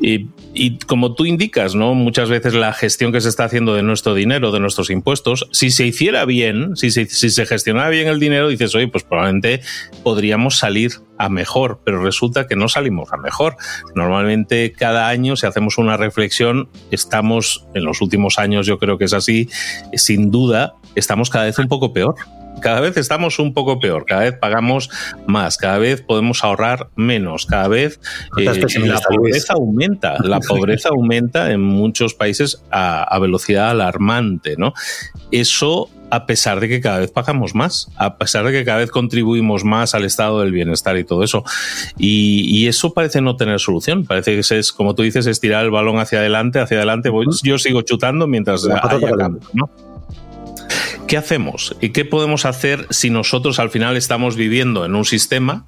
Y 0.00 0.28
y 0.54 0.78
como 0.78 1.14
tú 1.14 1.26
indicas, 1.26 1.74
¿no? 1.74 1.94
Muchas 1.94 2.30
veces 2.30 2.54
la 2.54 2.72
gestión 2.72 3.12
que 3.12 3.20
se 3.20 3.28
está 3.28 3.44
haciendo 3.44 3.74
de 3.74 3.82
nuestro 3.82 4.14
dinero, 4.14 4.52
de 4.52 4.60
nuestros 4.60 4.88
impuestos, 4.88 5.48
si 5.50 5.70
se 5.70 5.84
hiciera 5.84 6.24
bien, 6.24 6.76
si 6.76 6.90
se, 6.90 7.06
si 7.06 7.28
gestionara 7.44 7.88
bien 7.88 8.06
el 8.06 8.20
dinero, 8.20 8.48
dices, 8.48 8.74
oye, 8.74 8.86
pues 8.86 9.02
probablemente 9.02 9.60
podríamos 10.04 10.56
salir 10.56 10.92
a 11.18 11.28
mejor, 11.28 11.80
pero 11.84 12.02
resulta 12.02 12.46
que 12.46 12.54
no 12.54 12.68
salimos 12.68 13.12
a 13.12 13.16
mejor. 13.16 13.56
Normalmente 13.96 14.72
cada 14.72 15.08
año, 15.08 15.36
si 15.36 15.46
hacemos 15.46 15.76
una 15.76 15.96
reflexión, 15.96 16.68
estamos, 16.92 17.66
en 17.74 17.84
los 17.84 18.00
últimos 18.00 18.38
años 18.38 18.66
yo 18.66 18.78
creo 18.78 18.96
que 18.96 19.06
es 19.06 19.12
así, 19.12 19.48
sin 19.94 20.30
duda, 20.30 20.76
estamos 20.94 21.30
cada 21.30 21.46
vez 21.46 21.58
un 21.58 21.68
poco 21.68 21.92
peor 21.92 22.14
cada 22.60 22.80
vez 22.80 22.96
estamos 22.96 23.38
un 23.38 23.52
poco 23.52 23.78
peor, 23.78 24.04
cada 24.06 24.22
vez 24.22 24.34
pagamos 24.34 24.90
más, 25.26 25.56
cada 25.56 25.78
vez 25.78 26.02
podemos 26.02 26.44
ahorrar 26.44 26.88
menos, 26.96 27.46
cada 27.46 27.68
vez 27.68 28.00
eh, 28.36 28.44
la 28.44 29.00
pobreza 29.00 29.54
aumenta, 29.54 30.16
la 30.22 30.40
pobreza 30.40 30.90
aumenta 30.90 31.52
en 31.52 31.60
muchos 31.60 32.14
países 32.14 32.62
a, 32.70 33.18
velocidad 33.18 33.70
alarmante, 33.70 34.56
¿no? 34.58 34.74
Eso 35.30 35.88
a 36.10 36.26
pesar 36.26 36.60
de 36.60 36.68
que 36.68 36.80
cada 36.80 36.98
vez 37.00 37.10
pagamos 37.10 37.54
más, 37.54 37.90
a 37.96 38.18
pesar 38.18 38.44
de 38.44 38.52
que 38.52 38.64
cada 38.64 38.78
vez 38.78 38.90
contribuimos 38.90 39.64
más 39.64 39.94
al 39.94 40.04
estado 40.04 40.40
del 40.40 40.52
bienestar 40.52 40.96
y 40.96 41.04
todo 41.04 41.24
eso. 41.24 41.42
Y, 41.98 42.68
eso 42.68 42.94
parece 42.94 43.20
no 43.20 43.36
tener 43.36 43.58
solución. 43.58 44.04
Parece 44.04 44.34
que 44.34 44.58
es, 44.58 44.72
como 44.72 44.94
tú 44.94 45.02
dices, 45.02 45.26
estirar 45.26 45.64
el 45.64 45.70
balón 45.70 45.98
hacia 45.98 46.20
adelante, 46.20 46.60
hacia 46.60 46.76
adelante. 46.76 47.10
yo 47.42 47.58
sigo 47.58 47.82
chutando 47.82 48.26
mientras 48.26 48.64
haya 48.66 49.12
¿no? 49.52 49.70
¿Qué 51.06 51.16
hacemos? 51.16 51.76
¿Y 51.80 51.90
qué 51.90 52.04
podemos 52.04 52.44
hacer 52.44 52.86
si 52.90 53.10
nosotros 53.10 53.58
al 53.58 53.70
final 53.70 53.96
estamos 53.96 54.36
viviendo 54.36 54.84
en 54.84 54.94
un 54.94 55.04
sistema 55.04 55.66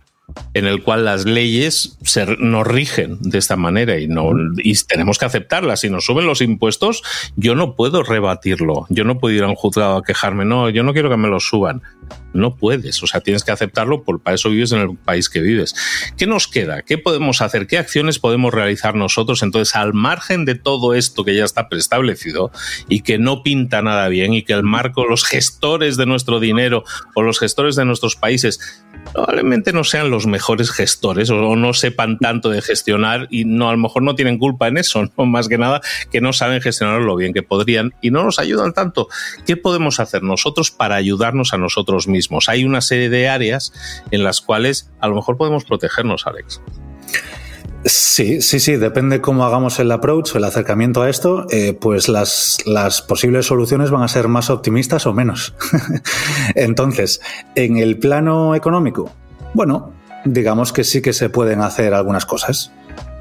en 0.55 0.67
el 0.67 0.83
cual 0.83 1.05
las 1.05 1.25
leyes 1.25 1.99
nos 2.39 2.67
rigen 2.67 3.19
de 3.21 3.39
esta 3.39 3.57
manera 3.57 3.97
y, 3.99 4.09
tenemos 4.89 5.19
que 5.19 5.25
aceptarlas. 5.25 5.81
Si 5.81 5.91
nos 5.91 6.05
suben 6.05 6.27
los 6.27 6.41
impuestos, 6.41 7.03
yo 7.37 7.55
no 7.55 7.75
puedo 7.75 8.03
rebatirlo. 8.03 8.87
Yo 8.89 9.05
no 9.05 9.19
puedo 9.19 9.35
ir 9.35 9.45
a 9.45 9.49
un 9.49 9.55
juzgado 9.55 9.99
a 9.99 10.03
quejarme. 10.03 10.45
No, 10.45 10.69
yo 10.71 10.83
no 10.83 10.93
quiero 10.93 11.11
que 11.11 11.17
me 11.17 11.29
los 11.29 11.47
suban. 11.47 11.83
No 12.37 12.57
puedes, 12.57 13.03
o 13.03 13.07
sea, 13.07 13.21
tienes 13.21 13.45
que 13.45 13.53
aceptarlo, 13.53 14.03
por, 14.05 14.21
para 14.21 14.35
eso 14.35 14.51
vives 14.51 14.73
en 14.73 14.81
el 14.81 14.97
país 14.97 15.29
que 15.29 15.41
vives. 15.41 15.75
¿Qué 16.17 16.27
nos 16.27 16.49
queda? 16.49 16.83
¿Qué 16.83 16.99
podemos 16.99 17.41
hacer? 17.41 17.67
¿Qué 17.67 17.79
acciones 17.79 18.19
podemos 18.19 18.53
realizar 18.53 18.95
nosotros? 18.95 19.43
Entonces, 19.43 19.75
al 19.75 19.95
margen 19.95 20.45
de 20.45 20.55
todo 20.55 20.95
esto 20.95 21.25
que 21.25 21.35
ya 21.35 21.45
está 21.45 21.69
preestablecido 21.69 22.51
y 22.89 23.01
que 23.01 23.19
no 23.19 23.43
pinta 23.43 23.83
nada 23.83 24.09
bien 24.09 24.33
y 24.35 24.43
que 24.43 24.53
el 24.53 24.63
marco, 24.63 25.07
los 25.07 25.25
gestores 25.25 25.97
de 25.97 26.07
nuestro 26.07 26.41
dinero 26.41 26.85
o 27.15 27.23
los 27.23 27.39
gestores 27.39 27.77
de 27.77 27.85
nuestros 27.85 28.17
países 28.17 28.83
probablemente 29.13 29.73
no 29.73 29.85
sean 29.85 30.11
los 30.11 30.27
mejores 30.27 30.71
gestores 30.71 31.31
o 31.31 31.57
no 31.57 31.73
sepan 31.75 32.19
tanto 32.19 32.51
de 32.51 32.63
gestionar 32.63 33.29
y 33.31 33.45
no 33.45 33.69
a 33.69 33.73
lo 33.73 33.79
mejor 33.79 34.03
no 34.03 34.15
tienen 34.15 34.39
culpa 34.39 34.69
en 34.69 34.79
eso, 34.79 35.05
más 35.17 35.49
que 35.49 35.59
nada 35.59 35.81
que 36.11 36.21
no 36.21 36.33
saben 36.33 36.61
gestionarlo 36.61 37.07
lo 37.07 37.17
bien 37.17 37.33
que 37.33 37.43
podrían 37.43 37.95
y 38.01 38.11
no 38.11 38.25
nos 38.25 38.39
ayudan 38.39 38.73
tanto. 38.73 39.09
¿Qué 39.47 39.57
podemos 39.57 40.01
hacer 40.01 40.23
nosotros 40.23 40.71
para 40.71 40.97
ayudarnos 40.97 41.53
a 41.53 41.59
nosotros 41.59 42.09
mismos? 42.09 42.26
Hay 42.49 42.65
una 42.65 42.81
serie 42.81 43.09
de 43.09 43.29
áreas 43.29 43.73
en 44.11 44.25
las 44.25 44.41
cuales 44.41 44.91
a 45.01 45.09
lo 45.09 45.15
mejor 45.17 45.37
podemos 45.37 45.65
protegernos, 45.65 46.27
Alex. 46.27 46.61
Sí, 47.89 48.43
sí, 48.43 48.59
sí, 48.59 48.75
depende 48.77 49.21
cómo 49.21 49.45
hagamos 49.45 49.79
el 49.79 49.93
approach, 49.93 50.35
el 50.35 50.43
acercamiento 50.43 51.03
a 51.03 51.09
esto, 51.09 51.47
eh, 51.51 51.73
pues 51.73 52.09
las, 52.09 52.59
posibles 53.07 53.47
soluciones 53.47 53.93
van 53.93 54.03
a 54.03 54.09
ser 54.09 54.27
más 54.27 54.51
optimistas 54.51 55.07
o 55.07 55.13
menos. 55.13 55.55
Entonces, 56.57 57.21
en 57.55 57.77
el 57.77 57.99
plano 57.99 58.57
económico, 58.57 59.13
bueno, 59.55 59.93
digamos 60.25 60.73
que 60.73 60.83
sí 60.83 61.01
que 61.01 61.13
se 61.13 61.31
pueden 61.31 61.61
hacer 61.61 61.95
algunas 61.95 62.27
cosas. 62.27 62.73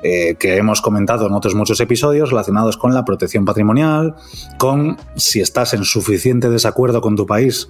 Eh, 0.01 0.35
que 0.35 0.57
hemos 0.57 0.81
comentado 0.81 1.25
en 1.25 1.33
otros 1.33 1.55
muchos 1.55 1.79
episodios 1.79 2.29
relacionados 2.29 2.77
con 2.77 2.93
la 2.93 3.05
protección 3.05 3.43
patrimonial, 3.43 4.15
con 4.59 4.97
si 5.15 5.41
estás 5.41 5.73
en 5.73 5.83
suficiente 5.83 6.49
desacuerdo 6.49 7.01
con 7.01 7.15
tu 7.15 7.25
país, 7.25 7.69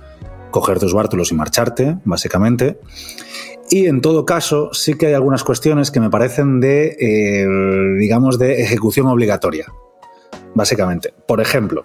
coger 0.56 0.80
tus 0.80 0.94
bártulos 0.94 1.34
y 1.34 1.36
marcharte, 1.36 1.98
básicamente. 2.06 2.80
Y 3.70 3.88
en 3.88 4.00
todo 4.00 4.24
caso, 4.24 4.70
sí 4.72 4.94
que 4.94 5.08
hay 5.08 5.14
algunas 5.14 5.44
cuestiones 5.44 5.92
que 5.92 6.00
me 6.00 6.10
parecen 6.10 6.62
de, 6.62 6.96
eh, 6.98 7.46
digamos, 8.00 8.40
de 8.40 8.62
ejecución 8.62 9.08
obligatoria, 9.08 9.66
básicamente. 10.54 11.14
Por 11.28 11.42
ejemplo, 11.42 11.84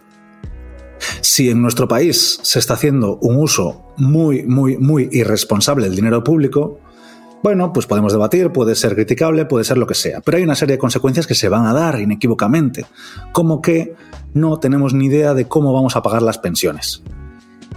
si 1.21 1.51
en 1.51 1.61
nuestro 1.61 1.89
país 1.89 2.39
se 2.43 2.61
está 2.61 2.75
haciendo 2.75 3.17
un 3.17 3.39
uso 3.39 3.93
muy, 3.97 4.45
muy, 4.45 4.79
muy 4.79 5.09
irresponsable 5.11 5.87
del 5.87 5.97
dinero 5.97 6.23
público, 6.23 6.79
bueno, 7.43 7.73
pues 7.73 7.87
podemos 7.87 8.13
debatir, 8.13 8.53
puede 8.53 8.77
ser 8.77 8.95
criticable, 8.95 9.47
puede 9.47 9.65
ser 9.65 9.79
lo 9.79 9.87
que 9.89 9.95
sea, 9.95 10.21
pero 10.21 10.37
hay 10.37 10.45
una 10.45 10.55
serie 10.55 10.77
de 10.77 10.79
consecuencias 10.79 11.27
que 11.27 11.35
se 11.35 11.49
van 11.49 11.67
a 11.67 11.73
dar 11.73 11.99
inequívocamente, 11.99 12.87
como 13.33 13.63
que 13.63 13.95
no 14.33 14.61
tenemos 14.61 14.95
ni 14.95 15.07
idea 15.07 15.35
de 15.35 15.47
cómo 15.47 15.73
vamos 15.73 15.97
a 15.97 16.03
pagar 16.03 16.23
las 16.23 16.39
pensiones. 16.39 17.03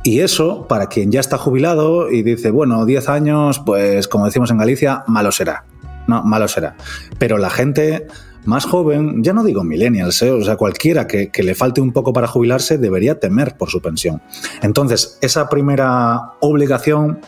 Y 0.03 0.19
eso, 0.19 0.67
para 0.67 0.87
quien 0.87 1.11
ya 1.11 1.21
está 1.21 1.37
jubilado 1.37 2.11
y 2.11 2.23
dice, 2.23 2.51
bueno, 2.51 2.85
10 2.85 3.07
años, 3.07 3.59
pues 3.65 4.09
como 4.09 4.25
decimos 4.25 4.51
en 4.51 4.57
Galicia, 4.57 5.03
malo 5.07 5.31
será. 5.31 5.65
No, 6.07 6.23
malo 6.23 6.49
será. 6.49 6.75
Pero 7.17 7.37
la 7.37 7.49
gente 7.49 8.07
más 8.45 8.65
joven, 8.65 9.23
ya 9.23 9.31
no 9.31 9.45
digo 9.45 9.63
millennials, 9.63 10.21
¿eh? 10.21 10.31
o 10.31 10.43
sea, 10.43 10.57
cualquiera 10.57 11.07
que, 11.07 11.31
que, 11.31 11.43
le 11.43 11.55
falte 11.55 11.79
un 11.79 11.93
poco 11.93 12.11
para 12.11 12.27
jubilarse 12.27 12.77
debería 12.77 13.17
temer 13.17 13.55
por 13.57 13.69
su 13.69 13.81
pensión. 13.81 14.21
Entonces, 14.61 15.17
esa 15.21 15.47
primera 15.47 16.33
obligación, 16.41 17.21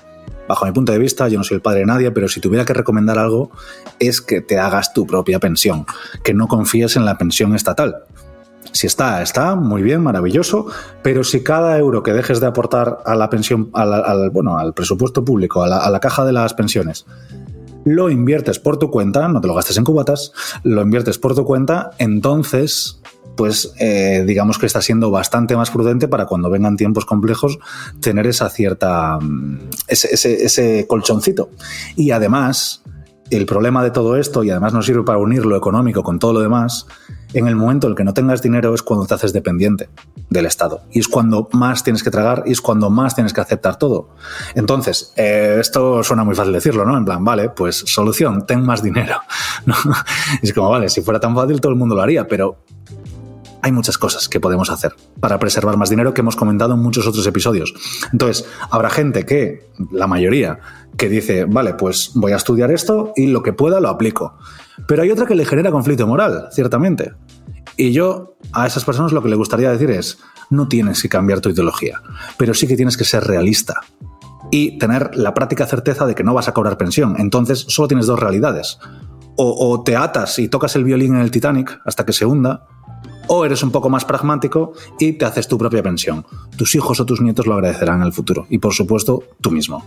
bajo 0.49 0.65
mi 0.65 0.73
punto 0.73 0.91
de 0.91 0.99
vista, 0.99 1.29
yo 1.29 1.37
no 1.37 1.45
soy 1.45 1.55
el 1.55 1.61
padre 1.61 1.79
de 1.79 1.85
nadie, 1.85 2.11
pero 2.11 2.27
si 2.27 2.41
tuviera 2.41 2.65
que 2.65 2.73
recomendar 2.73 3.17
algo, 3.17 3.51
es 3.99 4.19
que 4.19 4.41
te 4.41 4.59
hagas 4.59 4.91
tu 4.93 5.07
propia 5.07 5.39
pensión, 5.39 5.85
que 6.23 6.33
no 6.33 6.49
confíes 6.49 6.97
en 6.97 7.05
la 7.05 7.17
pensión 7.17 7.55
estatal. 7.55 7.95
Si 8.75 8.87
está, 8.87 9.21
está 9.21 9.55
muy 9.55 9.81
bien, 9.83 10.03
maravilloso, 10.03 10.65
pero 11.01 11.23
si 11.23 11.41
cada 11.43 11.77
euro 11.77 12.03
que 12.03 12.11
dejes 12.11 12.41
de 12.41 12.47
aportar 12.47 12.97
a 13.05 13.15
la 13.15 13.29
pensión, 13.29 13.69
al, 13.71 14.31
bueno, 14.31 14.57
al 14.57 14.73
presupuesto 14.73 15.23
público, 15.23 15.63
a 15.63 15.89
la, 15.89 15.99
caja 16.01 16.25
de 16.25 16.33
las 16.33 16.53
pensiones, 16.53 17.05
lo 17.85 18.09
inviertes 18.09 18.59
por 18.59 18.77
tu 18.77 18.91
cuenta, 18.91 19.29
no 19.29 19.39
te 19.39 19.47
lo 19.47 19.55
gastes 19.55 19.77
en 19.77 19.85
cubatas, 19.85 20.33
lo 20.63 20.81
inviertes 20.81 21.17
por 21.17 21.33
tu 21.33 21.45
cuenta, 21.45 21.91
entonces 21.99 23.01
pues 23.37 23.73
eh, 23.79 24.25
digamos 24.27 24.59
que 24.59 24.65
está 24.65 24.81
siendo 24.81 25.09
bastante 25.09 25.55
más 25.55 25.71
prudente 25.71 26.09
para 26.09 26.25
cuando 26.25 26.49
vengan 26.49 26.75
tiempos 26.75 27.05
complejos 27.05 27.57
tener 28.01 28.27
esa 28.27 28.49
cierta 28.49 29.19
mm, 29.21 29.69
ese, 29.87 30.13
ese, 30.13 30.43
ese 30.43 30.85
colchoncito. 30.85 31.49
Y 31.95 32.11
además 32.11 32.83
el 33.29 33.45
problema 33.45 33.83
de 33.83 33.91
todo 33.91 34.17
esto, 34.17 34.43
y 34.43 34.49
además 34.49 34.73
nos 34.73 34.85
sirve 34.85 35.03
para 35.03 35.17
unir 35.17 35.45
lo 35.45 35.55
económico 35.55 36.03
con 36.03 36.19
todo 36.19 36.33
lo 36.33 36.41
demás, 36.41 36.87
en 37.35 37.47
el 37.47 37.55
momento 37.55 37.87
en 37.87 37.91
el 37.91 37.97
que 37.97 38.03
no 38.03 38.13
tengas 38.13 38.41
dinero 38.41 38.73
es 38.73 38.81
cuando 38.81 39.05
te 39.05 39.13
haces 39.13 39.33
dependiente 39.33 39.89
del 40.29 40.45
Estado. 40.45 40.83
Y 40.91 40.99
es 40.99 41.07
cuando 41.07 41.49
más 41.51 41.83
tienes 41.83 42.01
que 42.01 42.09
tragar 42.09 42.43
y 42.45 42.53
es 42.53 42.61
cuando 42.61 42.89
más 42.89 43.13
tienes 43.13 43.33
que 43.33 43.41
aceptar 43.41 43.77
todo. 43.77 44.09
Entonces, 44.55 45.13
eh, 45.17 45.57
esto 45.59 46.03
suena 46.03 46.23
muy 46.23 46.35
fácil 46.35 46.53
decirlo, 46.53 46.85
¿no? 46.85 46.97
En 46.97 47.03
plan, 47.03 47.23
vale, 47.23 47.49
pues 47.49 47.83
solución, 47.85 48.45
ten 48.45 48.65
más 48.65 48.81
dinero. 48.81 49.17
¿no? 49.65 49.75
Es 50.41 50.53
como, 50.53 50.69
vale, 50.69 50.89
si 50.89 51.01
fuera 51.01 51.19
tan 51.19 51.35
fácil 51.35 51.59
todo 51.59 51.71
el 51.71 51.77
mundo 51.77 51.93
lo 51.95 52.01
haría, 52.01 52.27
pero 52.27 52.57
hay 53.61 53.71
muchas 53.71 53.97
cosas 53.97 54.29
que 54.29 54.39
podemos 54.39 54.69
hacer 54.69 54.95
para 55.19 55.39
preservar 55.39 55.75
más 55.75 55.89
dinero 55.89 56.13
que 56.13 56.21
hemos 56.21 56.35
comentado 56.35 56.75
en 56.75 56.79
muchos 56.79 57.07
otros 57.07 57.25
episodios. 57.25 57.73
Entonces, 58.13 58.47
habrá 58.69 58.91
gente 58.91 59.25
que, 59.25 59.67
la 59.91 60.05
mayoría, 60.05 60.59
que 60.97 61.09
dice, 61.09 61.45
vale, 61.45 61.73
pues 61.73 62.11
voy 62.13 62.31
a 62.31 62.35
estudiar 62.35 62.71
esto 62.71 63.11
y 63.15 63.25
lo 63.25 63.41
que 63.41 63.53
pueda 63.53 63.79
lo 63.79 63.89
aplico. 63.89 64.37
Pero 64.87 65.03
hay 65.03 65.11
otra 65.11 65.25
que 65.25 65.35
le 65.35 65.45
genera 65.45 65.71
conflicto 65.71 66.07
moral, 66.07 66.47
ciertamente. 66.51 67.13
Y 67.77 67.91
yo 67.91 68.37
a 68.53 68.67
esas 68.67 68.85
personas 68.85 69.11
lo 69.11 69.21
que 69.21 69.29
le 69.29 69.35
gustaría 69.35 69.71
decir 69.71 69.91
es, 69.91 70.19
no 70.49 70.67
tienes 70.67 71.01
que 71.01 71.09
cambiar 71.09 71.41
tu 71.41 71.49
ideología, 71.49 72.01
pero 72.37 72.53
sí 72.53 72.67
que 72.67 72.75
tienes 72.75 72.97
que 72.97 73.03
ser 73.03 73.23
realista 73.23 73.81
y 74.51 74.77
tener 74.77 75.15
la 75.15 75.33
práctica 75.33 75.65
certeza 75.65 76.05
de 76.05 76.15
que 76.15 76.23
no 76.23 76.33
vas 76.33 76.47
a 76.47 76.53
cobrar 76.53 76.77
pensión. 76.77 77.15
Entonces 77.17 77.65
solo 77.67 77.87
tienes 77.87 78.05
dos 78.05 78.19
realidades. 78.19 78.79
O, 79.37 79.69
o 79.69 79.83
te 79.83 79.97
atas 79.97 80.39
y 80.39 80.47
tocas 80.47 80.75
el 80.77 80.85
violín 80.85 81.15
en 81.15 81.21
el 81.21 81.31
Titanic 81.31 81.81
hasta 81.83 82.05
que 82.05 82.13
se 82.13 82.25
hunda, 82.25 82.67
o 83.27 83.45
eres 83.45 83.63
un 83.63 83.71
poco 83.71 83.89
más 83.89 84.05
pragmático 84.05 84.73
y 84.99 85.13
te 85.13 85.25
haces 85.25 85.47
tu 85.47 85.57
propia 85.57 85.83
pensión. 85.83 86.25
Tus 86.55 86.75
hijos 86.75 86.99
o 86.99 87.05
tus 87.05 87.21
nietos 87.21 87.47
lo 87.47 87.55
agradecerán 87.55 88.01
en 88.01 88.07
el 88.07 88.13
futuro 88.13 88.45
y 88.49 88.59
por 88.59 88.73
supuesto 88.73 89.23
tú 89.41 89.51
mismo. 89.51 89.83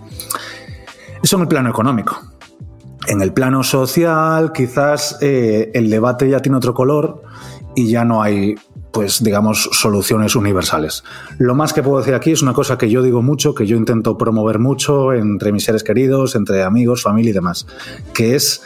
Eso 1.23 1.37
en 1.37 1.43
el 1.43 1.49
plano 1.49 1.71
económico. 1.71 2.21
En 3.09 3.23
el 3.23 3.33
plano 3.33 3.63
social 3.63 4.53
quizás 4.53 5.17
eh, 5.23 5.71
el 5.73 5.89
debate 5.89 6.29
ya 6.29 6.41
tiene 6.41 6.59
otro 6.59 6.75
color 6.75 7.23
y 7.75 7.89
ya 7.89 8.05
no 8.05 8.23
hay 8.23 8.55
pues 8.93 9.23
digamos 9.23 9.71
soluciones 9.73 10.37
universales. 10.37 11.05
Lo 11.39 11.55
más 11.55 11.73
que 11.73 11.83
puedo 11.83 11.99
decir 11.99 12.15
aquí 12.15 12.33
es 12.33 12.43
una 12.43 12.53
cosa 12.53 12.77
que 12.77 12.91
yo 12.91 13.03
digo 13.03 13.23
mucho, 13.23 13.55
que 13.55 13.67
yo 13.67 13.77
intento 13.77 14.19
promover 14.19 14.59
mucho 14.59 15.13
entre 15.15 15.53
mis 15.53 15.65
seres 15.65 15.85
queridos, 15.85 16.35
entre 16.35 16.63
amigos, 16.63 17.03
familia 17.03 17.31
y 17.31 17.35
demás, 17.35 17.67
que 18.13 18.35
es 18.35 18.63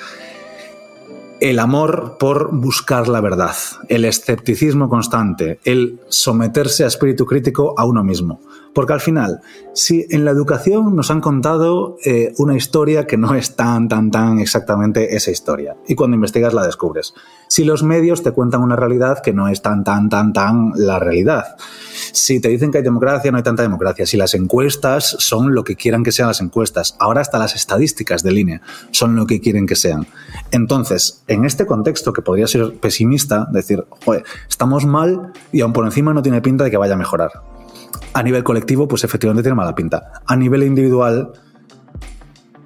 el 1.43 1.59
amor 1.59 2.19
por 2.21 2.55
buscar 2.55 3.09
la 3.09 3.21
verdad, 3.21 3.57
el 3.89 4.05
escepticismo 4.05 4.89
constante, 4.89 5.59
el 5.65 5.99
someterse 6.09 6.85
a 6.85 6.87
espíritu 6.87 7.27
crítico 7.27 7.75
a 7.77 7.85
uno 7.85 8.05
mismo. 8.05 8.41
Porque 8.73 8.93
al 8.93 9.01
final, 9.01 9.41
si 9.75 10.07
en 10.11 10.25
la 10.25 10.31
educación 10.31 10.95
nos 10.95 11.11
han 11.11 11.21
contado 11.21 11.99
eh, 12.05 12.33
una 12.39 12.57
historia 12.57 13.07
que 13.07 13.19
no 13.19 13.35
es 13.35 13.57
tan, 13.57 13.89
tan, 13.89 14.11
tan 14.11 14.39
exactamente 14.39 15.17
esa 15.17 15.33
historia, 15.33 15.77
y 15.87 15.97
cuando 15.97 16.15
investigas 16.15 16.55
la 16.55 16.65
descubres. 16.65 17.13
Si 17.49 17.65
los 17.65 17.83
medios 17.83 18.23
te 18.23 18.31
cuentan 18.31 18.63
una 18.63 18.77
realidad 18.77 19.19
que 19.23 19.35
no 19.35 19.49
es 19.49 19.61
tan, 19.61 19.85
tan, 19.85 20.09
tan, 20.09 20.33
tan 20.33 20.73
la 20.75 20.99
realidad. 20.99 21.57
Si 22.13 22.41
te 22.41 22.49
dicen 22.49 22.71
que 22.71 22.79
hay 22.79 22.85
democracia, 22.85 23.31
no 23.31 23.37
hay 23.37 23.43
tanta 23.43 23.63
democracia. 23.63 24.07
Si 24.07 24.17
las 24.17 24.35
encuestas 24.35 25.17
son 25.19 25.55
lo 25.55 25.65
que 25.65 25.77
quieran 25.77 26.03
que 26.03 26.13
sean 26.13 26.29
las 26.29 26.41
encuestas. 26.41 26.97
Ahora 26.99 27.21
hasta 27.21 27.39
las 27.39 27.55
estadísticas 27.55 28.23
de 28.23 28.33
línea 28.33 28.63
son 28.91 29.17
lo 29.17 29.27
que 29.27 29.41
quieren 29.41 29.67
que 29.67 29.77
sean. 29.77 30.07
Entonces, 30.51 31.23
en 31.33 31.45
este 31.45 31.67
contexto 31.67 32.13
que 32.13 32.23
podría 32.23 32.47
ser 32.47 32.75
pesimista, 32.75 33.47
decir, 33.51 33.85
Joder, 34.05 34.25
estamos 34.49 34.87
mal 34.87 35.33
y 35.53 35.61
aún 35.61 35.73
por 35.73 35.85
encima 35.85 36.13
no 36.13 36.23
tiene 36.23 36.41
pinta 36.41 36.65
de 36.65 36.71
que 36.71 36.77
vaya 36.77 36.95
a 36.95 36.97
mejorar 36.99 37.31
a 38.15 38.23
nivel 38.23 38.45
colectivo, 38.45 38.89
pues 38.89 39.05
efectivamente 39.05 39.43
tiene 39.43 39.57
mala 39.57 39.75
pinta. 39.75 40.13
A 40.27 40.37
nivel 40.37 40.63
individual, 40.63 41.33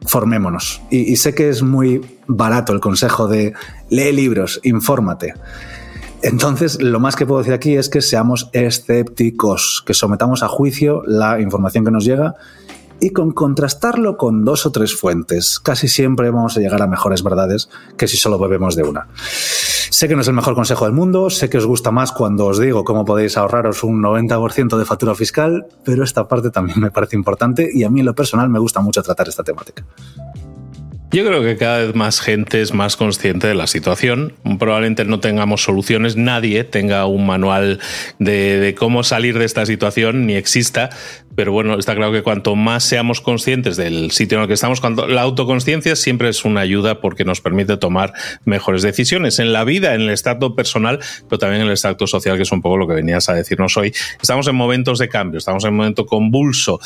formémonos. 0.06 0.82
Y, 0.90 1.12
y, 1.12 1.16
sé 1.16 1.34
que 1.34 1.48
es 1.48 1.62
muy 1.62 2.04
barato 2.26 2.72
el 2.72 2.80
consejo 2.80 3.28
de 3.28 3.54
lee 3.90 4.12
libros, 4.12 4.60
infórmate. 4.64 5.34
Entonces, 6.22 6.82
lo 6.82 6.98
más 6.98 7.14
que 7.14 7.26
puedo 7.26 7.38
decir 7.38 7.54
aquí 7.54 7.76
es 7.76 7.88
que 7.88 8.00
seamos 8.00 8.50
escépticos, 8.52 9.82
que 9.86 9.94
sometamos 9.94 10.42
a 10.42 10.48
juicio 10.48 11.02
la 11.06 11.40
información 11.40 11.84
que 11.84 11.90
nos 11.90 12.04
llega 12.04 12.34
y 13.00 13.10
con 13.10 13.32
contrastarlo 13.32 14.16
con 14.16 14.44
dos 14.44 14.66
o 14.66 14.72
tres 14.72 14.94
fuentes. 14.94 15.58
Casi 15.60 15.88
siempre 15.88 16.30
vamos 16.30 16.56
a 16.56 16.60
llegar 16.60 16.82
a 16.82 16.86
mejores 16.86 17.22
verdades 17.22 17.68
que 17.96 18.08
si 18.08 18.16
solo 18.16 18.38
bebemos 18.38 18.76
de 18.76 18.82
una. 18.82 19.08
Sé 19.90 20.08
que 20.08 20.14
no 20.14 20.20
es 20.20 20.28
el 20.28 20.34
mejor 20.34 20.54
consejo 20.54 20.84
del 20.84 20.94
mundo, 20.94 21.30
sé 21.30 21.48
que 21.48 21.58
os 21.58 21.66
gusta 21.66 21.90
más 21.90 22.12
cuando 22.12 22.46
os 22.46 22.58
digo 22.58 22.84
cómo 22.84 23.04
podéis 23.04 23.36
ahorraros 23.36 23.82
un 23.82 24.02
90% 24.02 24.76
de 24.76 24.84
factura 24.84 25.14
fiscal, 25.14 25.66
pero 25.84 26.04
esta 26.04 26.28
parte 26.28 26.50
también 26.50 26.80
me 26.80 26.90
parece 26.90 27.16
importante 27.16 27.68
y 27.72 27.84
a 27.84 27.90
mí 27.90 28.00
en 28.00 28.06
lo 28.06 28.14
personal 28.14 28.48
me 28.50 28.58
gusta 28.58 28.80
mucho 28.80 29.02
tratar 29.02 29.28
esta 29.28 29.42
temática. 29.42 29.84
Yo 31.12 31.24
creo 31.24 31.42
que 31.42 31.56
cada 31.56 31.78
vez 31.78 31.94
más 31.94 32.20
gente 32.20 32.60
es 32.60 32.74
más 32.74 32.96
consciente 32.96 33.46
de 33.46 33.54
la 33.54 33.68
situación. 33.68 34.34
Probablemente 34.58 35.04
no 35.04 35.20
tengamos 35.20 35.62
soluciones, 35.62 36.16
nadie 36.16 36.64
tenga 36.64 37.06
un 37.06 37.26
manual 37.26 37.78
de, 38.18 38.74
cómo 38.76 39.04
salir 39.04 39.38
de 39.38 39.44
esta 39.44 39.64
situación, 39.66 40.26
ni 40.26 40.34
exista, 40.34 40.90
pero 41.36 41.52
bueno, 41.52 41.78
está 41.78 41.94
claro 41.94 42.12
que 42.12 42.22
cuanto 42.22 42.56
más 42.56 42.82
seamos 42.82 43.20
conscientes 43.20 43.76
del 43.76 44.10
sitio 44.10 44.38
en 44.38 44.42
el 44.42 44.48
que 44.48 44.54
estamos, 44.54 44.80
cuando 44.80 45.06
la 45.06 45.22
autoconsciencia 45.22 45.94
siempre 45.94 46.30
es 46.30 46.44
una 46.44 46.62
ayuda 46.62 47.00
porque 47.00 47.24
nos 47.24 47.40
permite 47.40 47.76
tomar 47.76 48.12
mejores 48.44 48.82
decisiones 48.82 49.38
en 49.38 49.52
la 49.52 49.62
vida, 49.62 49.94
en 49.94 50.00
el 50.00 50.10
estado 50.10 50.56
personal, 50.56 50.98
pero 51.28 51.38
también 51.38 51.62
en 51.62 51.68
el 51.68 51.74
estado 51.74 52.06
social, 52.06 52.36
que 52.36 52.42
es 52.42 52.52
un 52.52 52.62
poco 52.62 52.78
lo 52.78 52.88
que 52.88 52.94
venías 52.94 53.28
a 53.28 53.34
decirnos 53.34 53.76
hoy. 53.76 53.92
Estamos 54.20 54.48
en 54.48 54.56
momentos 54.56 54.98
de 54.98 55.08
cambio, 55.08 55.38
estamos 55.38 55.62
en 55.64 55.70
un 55.70 55.76
momento 55.76 56.06
convulso. 56.06 56.80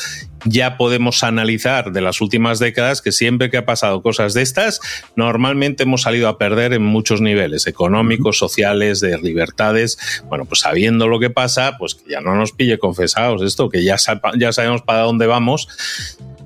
Ya 0.44 0.76
podemos 0.76 1.22
analizar 1.22 1.92
de 1.92 2.00
las 2.00 2.20
últimas 2.20 2.58
décadas 2.58 3.02
que 3.02 3.12
siempre 3.12 3.50
que 3.50 3.56
ha 3.56 3.64
pasado 3.64 4.02
cosas 4.02 4.19
de 4.28 4.42
estas, 4.42 4.80
normalmente 5.16 5.84
hemos 5.84 6.02
salido 6.02 6.28
a 6.28 6.38
perder 6.38 6.72
en 6.72 6.82
muchos 6.82 7.20
niveles, 7.20 7.66
económicos, 7.66 8.38
sociales, 8.38 9.00
de 9.00 9.18
libertades. 9.18 9.98
Bueno, 10.28 10.44
pues 10.44 10.60
sabiendo 10.60 11.08
lo 11.08 11.18
que 11.18 11.30
pasa, 11.30 11.76
pues 11.78 11.94
que 11.94 12.10
ya 12.10 12.20
no 12.20 12.34
nos 12.34 12.52
pille 12.52 12.78
confesados 12.78 13.42
esto, 13.42 13.68
que 13.68 13.84
ya 13.84 13.96
ya 14.38 14.52
sabemos 14.52 14.82
para 14.82 15.02
dónde 15.02 15.26
vamos. 15.26 15.68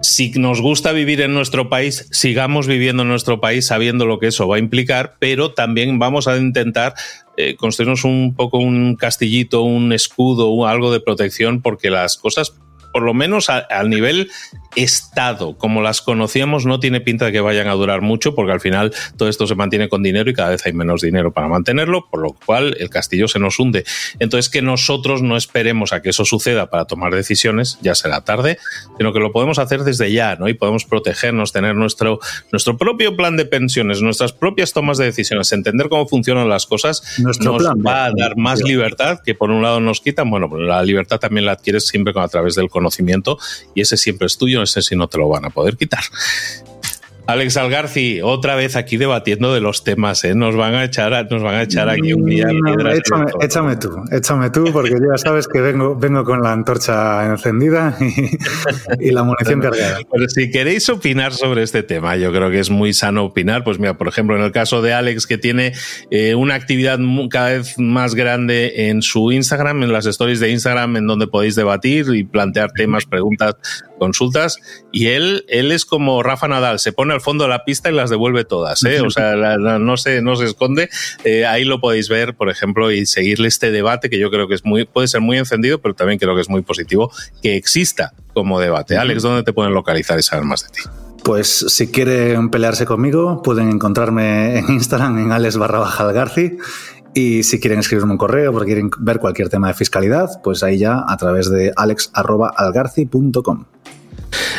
Si 0.00 0.30
nos 0.32 0.60
gusta 0.60 0.92
vivir 0.92 1.22
en 1.22 1.32
nuestro 1.32 1.70
país, 1.70 2.08
sigamos 2.10 2.66
viviendo 2.66 3.02
en 3.02 3.08
nuestro 3.08 3.40
país 3.40 3.66
sabiendo 3.66 4.04
lo 4.04 4.18
que 4.18 4.26
eso 4.26 4.46
va 4.46 4.56
a 4.56 4.58
implicar, 4.58 5.16
pero 5.18 5.52
también 5.52 5.98
vamos 5.98 6.28
a 6.28 6.36
intentar 6.36 6.94
eh, 7.36 7.56
construirnos 7.56 8.04
un 8.04 8.34
poco 8.36 8.58
un 8.58 8.96
castillito, 8.96 9.62
un 9.62 9.92
escudo, 9.92 10.66
algo 10.66 10.92
de 10.92 11.00
protección, 11.00 11.62
porque 11.62 11.90
las 11.90 12.16
cosas 12.18 12.54
por 12.94 13.02
lo 13.02 13.12
menos 13.12 13.50
al 13.50 13.90
nivel 13.90 14.30
Estado, 14.76 15.56
como 15.56 15.82
las 15.82 16.00
conocíamos, 16.00 16.64
no 16.64 16.80
tiene 16.80 17.00
pinta 17.00 17.26
de 17.26 17.32
que 17.32 17.40
vayan 17.40 17.66
a 17.66 17.72
durar 17.72 18.02
mucho, 18.02 18.34
porque 18.36 18.52
al 18.52 18.60
final 18.60 18.92
todo 19.16 19.28
esto 19.28 19.46
se 19.46 19.54
mantiene 19.56 19.88
con 19.88 20.02
dinero 20.02 20.30
y 20.30 20.34
cada 20.34 20.50
vez 20.50 20.64
hay 20.64 20.72
menos 20.72 21.00
dinero 21.00 21.32
para 21.32 21.48
mantenerlo, 21.48 22.08
por 22.08 22.20
lo 22.20 22.32
cual 22.32 22.76
el 22.78 22.90
castillo 22.90 23.26
se 23.26 23.40
nos 23.40 23.58
hunde. 23.58 23.84
Entonces, 24.20 24.48
que 24.48 24.62
nosotros 24.62 25.22
no 25.22 25.36
esperemos 25.36 25.92
a 25.92 26.02
que 26.02 26.10
eso 26.10 26.24
suceda 26.24 26.70
para 26.70 26.84
tomar 26.84 27.12
decisiones, 27.14 27.78
ya 27.82 27.96
será 27.96 28.20
tarde, 28.22 28.58
sino 28.96 29.12
que 29.12 29.18
lo 29.18 29.32
podemos 29.32 29.58
hacer 29.58 29.82
desde 29.82 30.12
ya, 30.12 30.36
¿no? 30.36 30.48
Y 30.48 30.54
podemos 30.54 30.84
protegernos, 30.84 31.52
tener 31.52 31.74
nuestro, 31.74 32.20
nuestro 32.52 32.76
propio 32.76 33.16
plan 33.16 33.36
de 33.36 33.44
pensiones, 33.44 34.02
nuestras 34.02 34.32
propias 34.32 34.72
tomas 34.72 34.98
de 34.98 35.06
decisiones, 35.06 35.52
entender 35.52 35.88
cómo 35.88 36.06
funcionan 36.06 36.48
las 36.48 36.66
cosas, 36.66 37.18
nuestro 37.18 37.52
nos 37.52 37.64
va 37.64 38.06
a 38.06 38.12
dar 38.16 38.36
más 38.36 38.62
libertad, 38.62 39.18
que 39.24 39.34
por 39.34 39.50
un 39.50 39.62
lado 39.62 39.80
nos 39.80 40.00
quitan, 40.00 40.30
bueno, 40.30 40.48
la 40.56 40.82
libertad 40.82 41.18
también 41.18 41.46
la 41.46 41.52
adquieres 41.52 41.86
siempre 41.86 42.12
a 42.16 42.28
través 42.28 42.54
del 42.54 42.68
conocimiento 42.68 42.83
y 43.74 43.80
ese 43.80 43.96
siempre 43.96 44.26
es 44.26 44.36
tuyo, 44.36 44.64
sé 44.66 44.82
si 44.82 44.96
no 44.96 45.08
te 45.08 45.18
lo 45.18 45.28
van 45.28 45.44
a 45.44 45.50
poder 45.50 45.76
quitar. 45.76 46.02
Alex 47.26 47.56
Algarci, 47.56 48.20
otra 48.22 48.54
vez 48.54 48.76
aquí 48.76 48.98
debatiendo 48.98 49.54
de 49.54 49.60
los 49.60 49.82
temas, 49.82 50.24
¿eh? 50.24 50.34
Nos 50.34 50.56
van 50.56 50.74
a 50.74 50.84
echar, 50.84 51.26
nos 51.30 51.42
van 51.42 51.54
a 51.54 51.62
echar 51.62 51.88
aquí 51.88 52.12
un 52.12 52.26
día. 52.26 52.46
échame, 52.92 53.26
échame, 53.40 53.76
tú, 53.76 54.04
échame 54.12 54.50
tú, 54.50 54.64
porque 54.72 54.90
ya 54.90 55.16
sabes 55.16 55.48
que 55.48 55.62
vengo, 55.62 55.96
vengo 55.96 56.22
con 56.24 56.42
la 56.42 56.52
antorcha 56.52 57.24
encendida 57.24 57.96
y, 59.00 59.10
la 59.10 59.22
munición 59.22 59.60
cargada. 59.60 60.00
Pero 60.12 60.28
si 60.28 60.50
queréis 60.50 60.86
opinar 60.90 61.32
sobre 61.32 61.62
este 61.62 61.82
tema, 61.82 62.16
yo 62.16 62.30
creo 62.30 62.50
que 62.50 62.60
es 62.60 62.68
muy 62.68 62.92
sano 62.92 63.24
opinar. 63.24 63.64
Pues 63.64 63.78
mira, 63.78 63.96
por 63.96 64.08
ejemplo, 64.08 64.36
en 64.36 64.42
el 64.42 64.52
caso 64.52 64.82
de 64.82 64.92
Alex, 64.92 65.26
que 65.26 65.38
tiene 65.38 65.72
eh, 66.10 66.34
una 66.34 66.54
actividad 66.54 66.98
cada 67.30 67.50
vez 67.50 67.78
más 67.78 68.14
grande 68.14 68.88
en 68.88 69.00
su 69.00 69.32
Instagram, 69.32 69.82
en 69.82 69.92
las 69.92 70.04
stories 70.04 70.40
de 70.40 70.50
Instagram, 70.50 70.98
en 70.98 71.06
donde 71.06 71.26
podéis 71.26 71.54
debatir 71.54 72.06
y 72.12 72.24
plantear 72.24 72.72
temas, 72.72 73.06
preguntas, 73.06 73.54
consultas. 73.98 74.58
Y 74.92 75.06
él, 75.06 75.44
él 75.48 75.72
es 75.72 75.84
como 75.84 76.22
Rafa 76.22 76.48
Nadal, 76.48 76.78
se 76.78 76.92
pone 76.92 77.14
al 77.14 77.20
fondo 77.20 77.44
de 77.44 77.50
la 77.50 77.64
pista 77.64 77.90
y 77.90 77.94
las 77.94 78.10
devuelve 78.10 78.44
todas. 78.44 78.82
¿eh? 78.84 79.00
O 79.00 79.10
sea, 79.10 79.34
no, 79.36 79.96
se, 79.96 80.22
no 80.22 80.36
se 80.36 80.44
esconde. 80.44 80.88
Eh, 81.24 81.46
ahí 81.46 81.64
lo 81.64 81.80
podéis 81.80 82.08
ver, 82.08 82.34
por 82.34 82.50
ejemplo, 82.50 82.90
y 82.90 83.06
seguirle 83.06 83.48
este 83.48 83.70
debate 83.70 84.10
que 84.10 84.18
yo 84.18 84.30
creo 84.30 84.48
que 84.48 84.54
es 84.54 84.64
muy, 84.64 84.84
puede 84.84 85.08
ser 85.08 85.20
muy 85.20 85.38
encendido, 85.38 85.80
pero 85.80 85.94
también 85.94 86.18
creo 86.18 86.34
que 86.34 86.40
es 86.40 86.48
muy 86.48 86.62
positivo 86.62 87.10
que 87.42 87.56
exista 87.56 88.14
como 88.32 88.60
debate. 88.60 88.96
Alex, 88.96 89.22
¿dónde 89.22 89.42
te 89.42 89.52
pueden 89.52 89.74
localizar 89.74 90.18
y 90.18 90.22
saber 90.22 90.44
más 90.44 90.64
de 90.64 90.68
ti? 90.70 90.80
Pues 91.24 91.64
si 91.68 91.90
quieren 91.90 92.50
pelearse 92.50 92.84
conmigo, 92.84 93.40
pueden 93.42 93.70
encontrarme 93.70 94.58
en 94.58 94.70
Instagram 94.70 95.18
en 95.18 95.32
Alex 95.32 95.56
barra 95.56 95.78
baja 95.78 96.12
Garci. 96.12 96.58
Y 97.14 97.44
si 97.44 97.60
quieren 97.60 97.78
escribirme 97.78 98.12
un 98.12 98.18
correo 98.18 98.52
porque 98.52 98.72
quieren 98.72 98.90
ver 98.98 99.20
cualquier 99.20 99.48
tema 99.48 99.68
de 99.68 99.74
fiscalidad, 99.74 100.42
pues 100.42 100.62
ahí 100.64 100.78
ya 100.78 101.04
a 101.06 101.16
través 101.16 101.48
de 101.48 101.72
alex.algarci.com. 101.76 103.64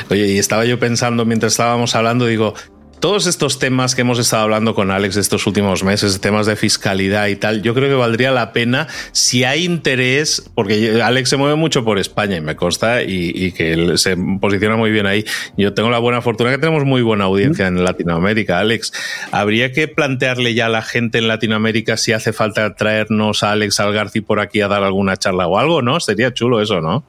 Oye, 0.10 0.28
y 0.28 0.38
estaba 0.38 0.66
yo 0.66 0.80
pensando 0.80 1.26
mientras 1.26 1.54
estábamos 1.54 1.96
hablando, 1.96 2.26
digo, 2.26 2.54
todos 3.00 3.28
estos 3.28 3.60
temas 3.60 3.94
que 3.94 4.02
hemos 4.02 4.18
estado 4.20 4.44
hablando 4.44 4.74
con 4.74 4.90
Alex 4.90 5.18
estos 5.18 5.46
últimos 5.46 5.84
meses, 5.84 6.20
temas 6.22 6.48
de 6.48 6.56
fiscalidad 6.56 7.28
y 7.28 7.36
tal, 7.36 7.62
yo 7.62 7.74
creo 7.74 7.88
que 7.90 7.96
valdría 7.96 8.32
la 8.32 8.52
pena 8.52 8.88
si 9.12 9.44
hay 9.44 9.64
interés, 9.64 10.50
porque 10.56 11.02
Alex 11.04 11.30
se 11.30 11.38
mueve 11.38 11.56
mucho 11.56 11.84
por 11.84 12.00
España 12.00 12.38
y 12.38 12.42
me 12.42 12.56
consta 12.56 13.04
y, 13.04 13.52
que 13.52 13.74
él 13.74 14.00
se 14.00 14.18
posiciona 14.42 14.76
muy 14.76 14.92
bien 14.92 15.06
ahí. 15.06 15.24
Yo 15.58 15.74
tengo 15.74 15.90
la 15.90 16.00
buena 16.00 16.22
fortuna 16.22 16.50
que 16.50 16.58
tenemos 16.58 16.84
muy 16.86 17.02
buena 17.02 17.26
audiencia 17.26 17.68
en 17.68 17.84
Latinoamérica. 17.84 18.60
Alex, 18.60 18.92
habría 19.32 19.72
que 19.72 19.88
plantearle 19.88 20.54
ya 20.54 20.66
a 20.66 20.70
la 20.70 20.82
gente 20.82 21.20
en 21.20 21.28
Latinoamérica 21.28 21.98
si 21.98 22.12
hace 22.12 22.34
falta 22.34 22.74
traernos 22.76 23.44
a 23.44 23.52
Alex 23.52 23.80
Algarci 23.80 24.22
por 24.22 24.40
aquí 24.40 24.62
a 24.62 24.68
dar 24.68 24.84
alguna 24.84 25.16
charla 25.18 25.48
o 25.48 25.60
algo, 25.60 25.82
¿no? 25.84 26.00
Sería 26.00 26.34
chulo 26.34 26.62
eso, 26.62 26.82
¿no? 26.82 27.04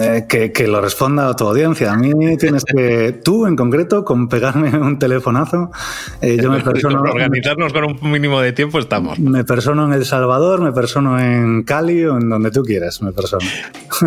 Eh, 0.00 0.26
que, 0.28 0.66
lo 0.66 0.80
responda 0.80 1.28
a 1.28 1.36
tu 1.36 1.46
audiencia. 1.46 1.92
A 1.92 1.96
mí 1.96 2.36
tienes 2.36 2.64
que, 2.64 3.12
tú 3.24 3.46
en 3.46 3.56
concreto, 3.56 4.04
con 4.04 4.28
pegarme 4.28 4.76
un 4.76 4.98
telefonazo, 4.98 5.70
eh, 6.20 6.38
yo 6.40 6.50
me 6.50 6.60
persono... 6.62 7.00
organizarnos 7.00 7.72
con 7.72 7.84
un 7.84 8.10
mínimo 8.10 8.40
de 8.40 8.52
tiempo 8.52 8.78
estamos. 8.78 9.18
Me 9.18 9.44
persono 9.44 9.86
en 9.86 9.92
El 9.92 10.04
Salvador, 10.04 10.60
me 10.60 10.72
persono 10.72 11.18
en 11.18 11.62
Cali 11.62 12.04
o 12.04 12.16
en 12.16 12.28
donde 12.28 12.50
tú 12.50 12.62
quieras, 12.62 13.02
me 13.02 13.12
persono. 13.12 13.46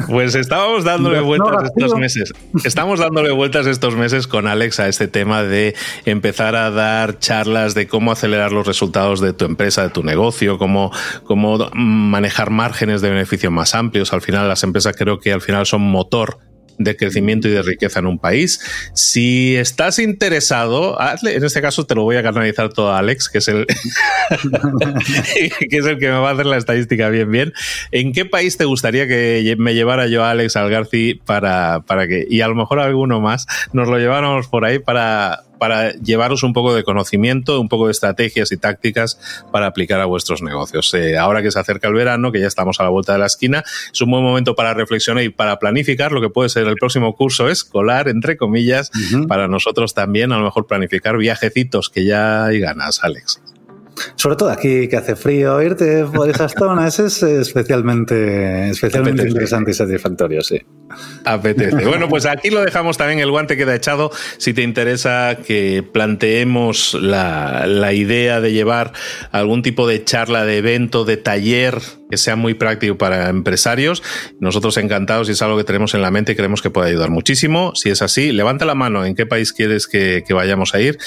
Pues 0.07 0.35
estábamos 0.35 0.83
dándole 0.83 1.19
vueltas 1.21 1.71
estos 1.75 1.97
meses. 1.97 2.33
Estamos 2.63 2.99
dándole 2.99 3.31
vueltas 3.31 3.65
estos 3.67 3.95
meses 3.95 4.27
con 4.27 4.47
Alex 4.47 4.79
a 4.79 4.87
este 4.87 5.07
tema 5.07 5.43
de 5.43 5.75
empezar 6.05 6.55
a 6.55 6.71
dar 6.71 7.19
charlas 7.19 7.73
de 7.73 7.87
cómo 7.87 8.11
acelerar 8.11 8.51
los 8.51 8.67
resultados 8.67 9.21
de 9.21 9.33
tu 9.33 9.45
empresa, 9.45 9.83
de 9.83 9.89
tu 9.89 10.03
negocio, 10.03 10.57
cómo, 10.57 10.91
cómo 11.23 11.69
manejar 11.73 12.49
márgenes 12.49 13.01
de 13.01 13.09
beneficio 13.09 13.51
más 13.51 13.75
amplios. 13.75 14.13
Al 14.13 14.21
final, 14.21 14.47
las 14.47 14.63
empresas 14.63 14.95
creo 14.97 15.19
que 15.19 15.33
al 15.33 15.41
final 15.41 15.58
son 15.65 15.81
motor 15.81 16.39
de 16.79 16.95
crecimiento 16.95 17.47
y 17.47 17.51
de 17.51 17.61
riqueza 17.61 17.99
en 17.99 18.07
un 18.07 18.17
país. 18.17 18.59
Si 18.93 19.55
estás 19.57 19.99
interesado, 19.99 20.97
en 21.21 21.43
este 21.43 21.61
caso 21.61 21.85
te 21.85 21.93
lo 21.93 22.03
voy 22.03 22.15
a 22.15 22.23
canalizar 22.23 22.69
todo 22.69 22.91
a 22.91 22.99
Alex, 22.99 23.29
que 23.29 23.39
es 23.39 23.47
el 23.49 23.67
que 25.69 25.77
es 25.77 25.85
el 25.85 25.99
que 25.99 26.07
me 26.07 26.17
va 26.17 26.29
a 26.29 26.33
hacer 26.33 26.45
la 26.45 26.57
estadística 26.57 27.09
bien 27.09 27.29
bien. 27.29 27.53
¿En 27.91 28.13
qué 28.13 28.25
país 28.25 28.57
te 28.57 28.65
gustaría 28.65 29.07
que 29.07 29.55
me 29.59 29.75
llevara 29.75 30.07
yo 30.07 30.23
a 30.23 30.31
Alex 30.31 30.55
Algarci 30.55 31.15
para, 31.25 31.81
para 31.81 32.07
que, 32.07 32.25
y 32.27 32.41
a 32.41 32.47
lo 32.47 32.55
mejor 32.55 32.79
alguno 32.79 33.19
más, 33.19 33.45
nos 33.73 33.89
lo 33.89 33.99
lleváramos 33.99 34.47
por 34.47 34.63
ahí 34.63 34.79
para, 34.79 35.43
para 35.59 35.91
llevaros 35.93 36.43
un 36.43 36.53
poco 36.53 36.73
de 36.73 36.83
conocimiento, 36.83 37.59
un 37.61 37.69
poco 37.69 37.85
de 37.85 37.91
estrategias 37.91 38.51
y 38.51 38.57
tácticas 38.57 39.19
para 39.51 39.67
aplicar 39.67 40.01
a 40.01 40.05
vuestros 40.05 40.41
negocios. 40.41 40.93
Eh, 40.93 41.17
ahora 41.17 41.41
que 41.41 41.51
se 41.51 41.59
acerca 41.59 41.87
el 41.87 41.93
verano, 41.93 42.31
que 42.31 42.39
ya 42.39 42.47
estamos 42.47 42.79
a 42.79 42.83
la 42.83 42.89
vuelta 42.89 43.13
de 43.13 43.19
la 43.19 43.27
esquina, 43.27 43.63
es 43.91 44.01
un 44.01 44.09
buen 44.11 44.23
momento 44.23 44.55
para 44.55 44.73
reflexionar 44.73 45.23
y 45.23 45.29
para 45.29 45.59
planificar 45.59 46.11
lo 46.11 46.21
que 46.21 46.29
puede 46.29 46.49
ser 46.49 46.67
el 46.67 46.75
próximo 46.75 47.15
curso 47.15 47.49
escolar, 47.49 48.07
entre 48.07 48.37
comillas, 48.37 48.91
para 49.27 49.47
nosotros 49.47 49.93
también, 49.93 50.31
a 50.31 50.37
lo 50.37 50.45
mejor 50.45 50.65
planificar 50.65 51.17
viajecitos 51.17 51.89
que 51.89 52.05
ya 52.05 52.45
hay 52.45 52.59
ganas, 52.59 53.03
Alex. 53.03 53.41
Sobre 54.15 54.37
todo 54.37 54.49
aquí 54.49 54.87
que 54.87 54.95
hace 54.95 55.15
frío, 55.15 55.61
irte 55.61 56.05
por 56.05 56.29
esas 56.29 56.53
zonas 56.53 56.99
es 56.99 57.21
especialmente, 57.21 58.69
especialmente 58.69 59.27
interesante 59.27 59.71
y 59.71 59.73
satisfactorio, 59.73 60.41
sí. 60.41 60.61
Apetece. 61.25 61.85
Bueno, 61.85 62.09
pues 62.09 62.25
aquí 62.25 62.49
lo 62.49 62.61
dejamos 62.61 62.97
también, 62.97 63.19
el 63.19 63.31
guante 63.31 63.57
queda 63.57 63.75
echado. 63.75 64.11
Si 64.37 64.53
te 64.53 64.61
interesa 64.61 65.37
que 65.45 65.83
planteemos 65.83 66.95
la, 66.95 67.65
la 67.67 67.93
idea 67.93 68.41
de 68.41 68.51
llevar 68.51 68.93
algún 69.31 69.61
tipo 69.61 69.87
de 69.87 70.03
charla, 70.03 70.45
de 70.45 70.57
evento, 70.57 71.05
de 71.05 71.17
taller 71.17 71.98
que 72.09 72.17
sea 72.17 72.35
muy 72.35 72.55
práctico 72.55 72.97
para 72.97 73.29
empresarios. 73.29 74.01
Nosotros 74.39 74.77
encantados 74.77 75.29
y 75.29 75.33
es 75.33 75.41
algo 75.41 75.57
que 75.57 75.63
tenemos 75.63 75.93
en 75.93 76.01
la 76.01 76.09
mente 76.11 76.31
y 76.31 76.35
creemos 76.35 76.61
que 76.61 76.69
puede 76.69 76.89
ayudar 76.89 77.11
muchísimo. 77.11 77.73
Si 77.75 77.89
es 77.89 78.01
así, 78.01 78.31
levanta 78.31 78.65
la 78.65 78.75
mano 78.75 79.05
en 79.05 79.15
qué 79.15 79.25
país 79.25 79.53
quieres 79.53 79.87
que, 79.87 80.23
vayamos 80.29 80.73
a 80.73 80.79
ir 80.79 80.97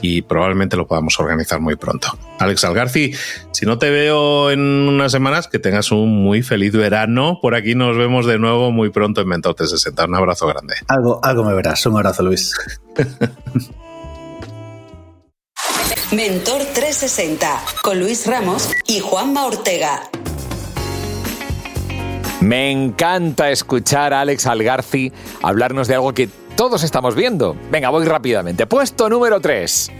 y 0.00 0.22
probablemente 0.22 0.76
lo 0.76 0.86
podamos 0.86 1.18
organizar 1.18 1.60
muy 1.60 1.76
pronto. 1.76 2.16
Alex 2.38 2.64
Algarci, 2.64 3.14
si 3.52 3.66
no 3.66 3.78
te 3.78 3.90
veo 3.90 4.50
en 4.50 4.60
unas 4.60 5.12
semanas, 5.12 5.48
que 5.48 5.58
tengas 5.58 5.90
un 5.90 6.22
muy 6.22 6.42
feliz 6.42 6.72
verano. 6.72 7.38
Por 7.42 7.54
aquí 7.54 7.74
nos 7.74 7.96
vemos 7.96 8.26
de 8.26 8.38
nuevo 8.38 8.70
muy 8.70 8.90
pronto 8.90 9.20
en 9.20 9.28
Mentor 9.28 9.54
360. 9.54 10.04
Un 10.04 10.14
abrazo 10.14 10.46
grande. 10.46 10.74
Algo, 10.88 11.20
algo 11.22 11.44
me 11.44 11.54
verás. 11.54 11.84
Un 11.86 11.96
abrazo, 11.96 12.22
Luis. 12.22 12.54
Mentor 16.12 16.62
360 16.72 17.60
con 17.82 17.98
Luis 17.98 18.26
Ramos 18.26 18.70
y 18.86 19.00
Juanma 19.00 19.44
Ortega. 19.44 20.08
Me 22.40 22.70
encanta 22.70 23.50
escuchar 23.50 24.12
a 24.12 24.20
Alex 24.20 24.46
Algarci 24.46 25.12
hablarnos 25.42 25.88
de 25.88 25.94
algo 25.94 26.12
que 26.12 26.28
todos 26.56 26.82
estamos 26.82 27.14
viendo. 27.14 27.56
Venga, 27.70 27.88
voy 27.90 28.04
rápidamente. 28.04 28.66
Puesto 28.66 29.08
número 29.08 29.40
3. 29.40 29.90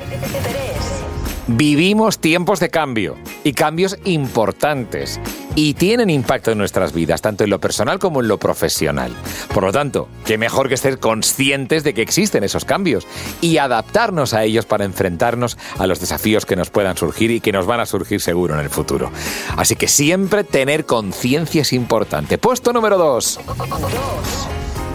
Vivimos 1.49 2.19
tiempos 2.19 2.59
de 2.59 2.71
cambio 2.71 3.17
y 3.45 3.53
cambios 3.53 3.97
importantes 4.05 5.21
y 5.55 5.75
tienen 5.75 6.11
impacto 6.11 6.51
en 6.51 6.59
nuestras 6.59 6.93
vidas, 6.93 7.23
tanto 7.23 7.45
en 7.45 7.51
lo 7.51 7.61
personal 7.61 8.01
como 8.01 8.21
en 8.21 8.27
lo 8.27 8.39
profesional. 8.39 9.13
Por 9.55 9.63
lo 9.63 9.71
tanto, 9.71 10.09
qué 10.25 10.39
mejor 10.39 10.69
que 10.69 10.77
ser 10.77 10.99
conscientes 10.99 11.85
de 11.85 11.95
que 11.95 12.03
existen 12.03 12.43
esos 12.43 12.65
cambios 12.65 13.07
y 13.41 13.59
adaptarnos 13.59 14.35
a 14.35 14.43
ellos 14.43 14.67
para 14.67 14.85
enfrentarnos 14.85 15.57
a 15.79 15.87
los 15.87 16.01
desafíos 16.01 16.47
que 16.47 16.57
nos 16.57 16.71
puedan 16.71 16.97
surgir 16.97 17.31
y 17.31 17.41
que 17.41 17.53
nos 17.53 17.65
van 17.65 17.79
a 17.79 17.87
surgir 17.87 18.21
seguro 18.21 18.55
en 18.55 18.61
el 18.61 18.71
futuro. 18.71 19.13
Así 19.57 19.77
que 19.77 19.87
siempre 19.87 20.43
tener 20.43 20.85
conciencia 20.85 21.63
es 21.63 21.73
importante. 21.73 22.39
Puesto 22.39 22.73
número 22.73 22.99
2. 22.99 23.41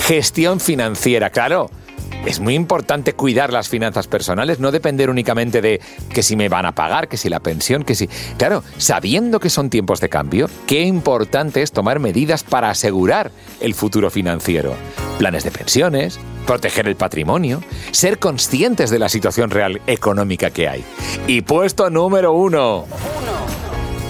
Gestión 0.02 0.60
financiera, 0.60 1.30
claro 1.30 1.72
es 2.26 2.40
muy 2.40 2.56
importante 2.56 3.14
cuidar 3.14 3.52
las 3.52 3.70
finanzas 3.70 4.08
personales, 4.08 4.60
no 4.60 4.72
depender 4.72 5.10
únicamente 5.10 5.62
de 5.62 5.82
que 6.14 6.24
si 6.24 6.36
me 6.36 6.50
van 6.50 6.66
a 6.66 6.76
pagar, 6.76 7.08
que 7.08 7.18
si 7.18 7.30
la 7.30 7.40
pensión, 7.40 7.84
que 7.84 7.96
si... 7.96 8.08
Claro, 8.38 8.64
sabiendo 8.78 9.40
que 9.40 9.50
son 9.50 9.70
tiempos 9.70 10.00
de 10.02 10.10
cambio, 10.10 10.50
qué 10.68 10.82
importante 10.82 11.62
es 11.62 11.72
tomar 11.72 12.00
medidas 12.00 12.44
para 12.44 12.70
asegurar 12.70 13.32
el 13.60 13.74
futuro 13.74 14.10
financiero. 14.10 14.74
Planes 15.18 15.44
de 15.44 15.52
pensiones, 15.52 16.20
proteger 16.46 16.88
el 16.88 16.96
patrimonio, 16.96 17.62
ser 17.92 18.20
conscientes 18.20 18.90
de 18.90 19.00
la 19.00 19.10
situación 19.10 19.50
real 19.50 19.82
económica 19.88 20.52
que 20.52 20.68
hay. 20.68 20.84
Y 21.28 21.42
puesto 21.42 21.90
número 21.90 22.34
uno. 22.34 22.86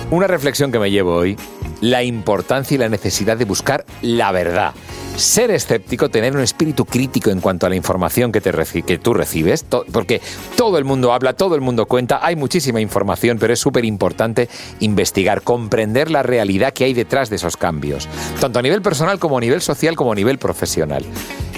Una 0.10 0.28
reflexión 0.28 0.74
que 0.74 0.80
me 0.80 0.92
llevo 0.92 1.16
hoy, 1.16 1.38
la 1.82 2.04
importancia 2.04 2.76
y 2.76 2.78
la 2.78 2.90
necesidad 2.90 3.38
de 3.38 3.46
buscar 3.46 3.86
la 4.02 4.32
verdad 4.32 4.74
ser 5.16 5.52
escéptico, 5.52 6.10
tener 6.10 6.36
un 6.36 6.42
espíritu 6.42 6.86
crítico 6.86 7.30
en 7.30 7.42
cuanto 7.42 7.66
a 7.66 7.70
la 7.70 7.76
información 7.76 8.32
que, 8.32 8.42
te 8.42 8.52
que 8.84 8.98
tú 8.98 9.14
recibes, 9.14 9.64
porque 9.64 10.22
todo 10.56 10.78
el 10.78 10.86
mundo 10.86 11.14
habla, 11.14 11.34
todo 11.34 11.56
el 11.56 11.62
mundo 11.62 11.86
cuenta, 11.86 12.20
hay 12.26 12.36
muchísima 12.36 12.82
información, 12.82 13.38
pero 13.40 13.54
es 13.54 13.60
súper 13.60 13.86
importante 13.86 14.50
investigar, 14.80 15.42
comprender 15.42 16.10
la 16.10 16.24
realidad 16.24 16.74
que 16.74 16.86
hay 16.86 16.94
detrás 16.94 17.30
de 17.30 17.36
esos 17.36 17.58
cambios, 17.58 18.08
tanto 18.40 18.60
a 18.60 18.62
nivel 18.62 18.82
personal 18.82 19.20
como 19.20 19.38
a 19.38 19.42
nivel 19.42 19.62
social 19.62 19.96
como 19.96 20.12
a 20.12 20.16
nivel 20.16 20.38
profesional. 20.38 21.06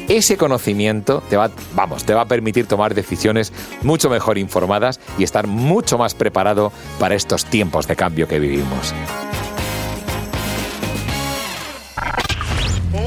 Ese 0.10 0.36
conocimiento 0.36 1.24
te 1.30 1.38
va, 1.38 1.50
vamos, 1.76 2.04
te 2.04 2.14
va 2.14 2.22
a 2.22 2.28
permitir 2.28 2.68
tomar 2.68 2.94
decisiones 2.94 3.54
mucho 3.84 4.10
mejor 4.10 4.38
informadas 4.38 5.00
y 5.18 5.24
estar 5.24 5.48
mucho 5.48 5.98
más 5.98 6.14
preparado 6.14 6.74
para 7.00 7.16
estos 7.16 7.46
tiempos 7.46 7.88
de 7.88 7.96
cambio 7.96 8.28
que 8.28 8.40
vivimos. 8.40 8.94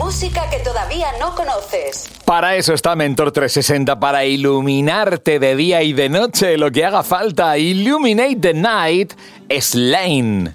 Música 0.07 0.49
que 0.49 0.61
todavía 0.61 1.09
no 1.19 1.35
conoces. 1.35 2.09
Para 2.25 2.55
eso 2.55 2.73
está 2.73 2.95
Mentor 2.95 3.33
360, 3.33 3.99
para 3.99 4.25
iluminarte 4.25 5.41
de 5.41 5.57
día 5.57 5.83
y 5.83 5.95
de 5.95 6.09
noche, 6.09 6.57
lo 6.57 6.71
que 6.71 6.85
haga 6.85 7.03
falta. 7.03 7.59
Illuminate 7.59 8.37
the 8.37 8.55
Night, 8.55 9.15
Lane. 9.75 10.55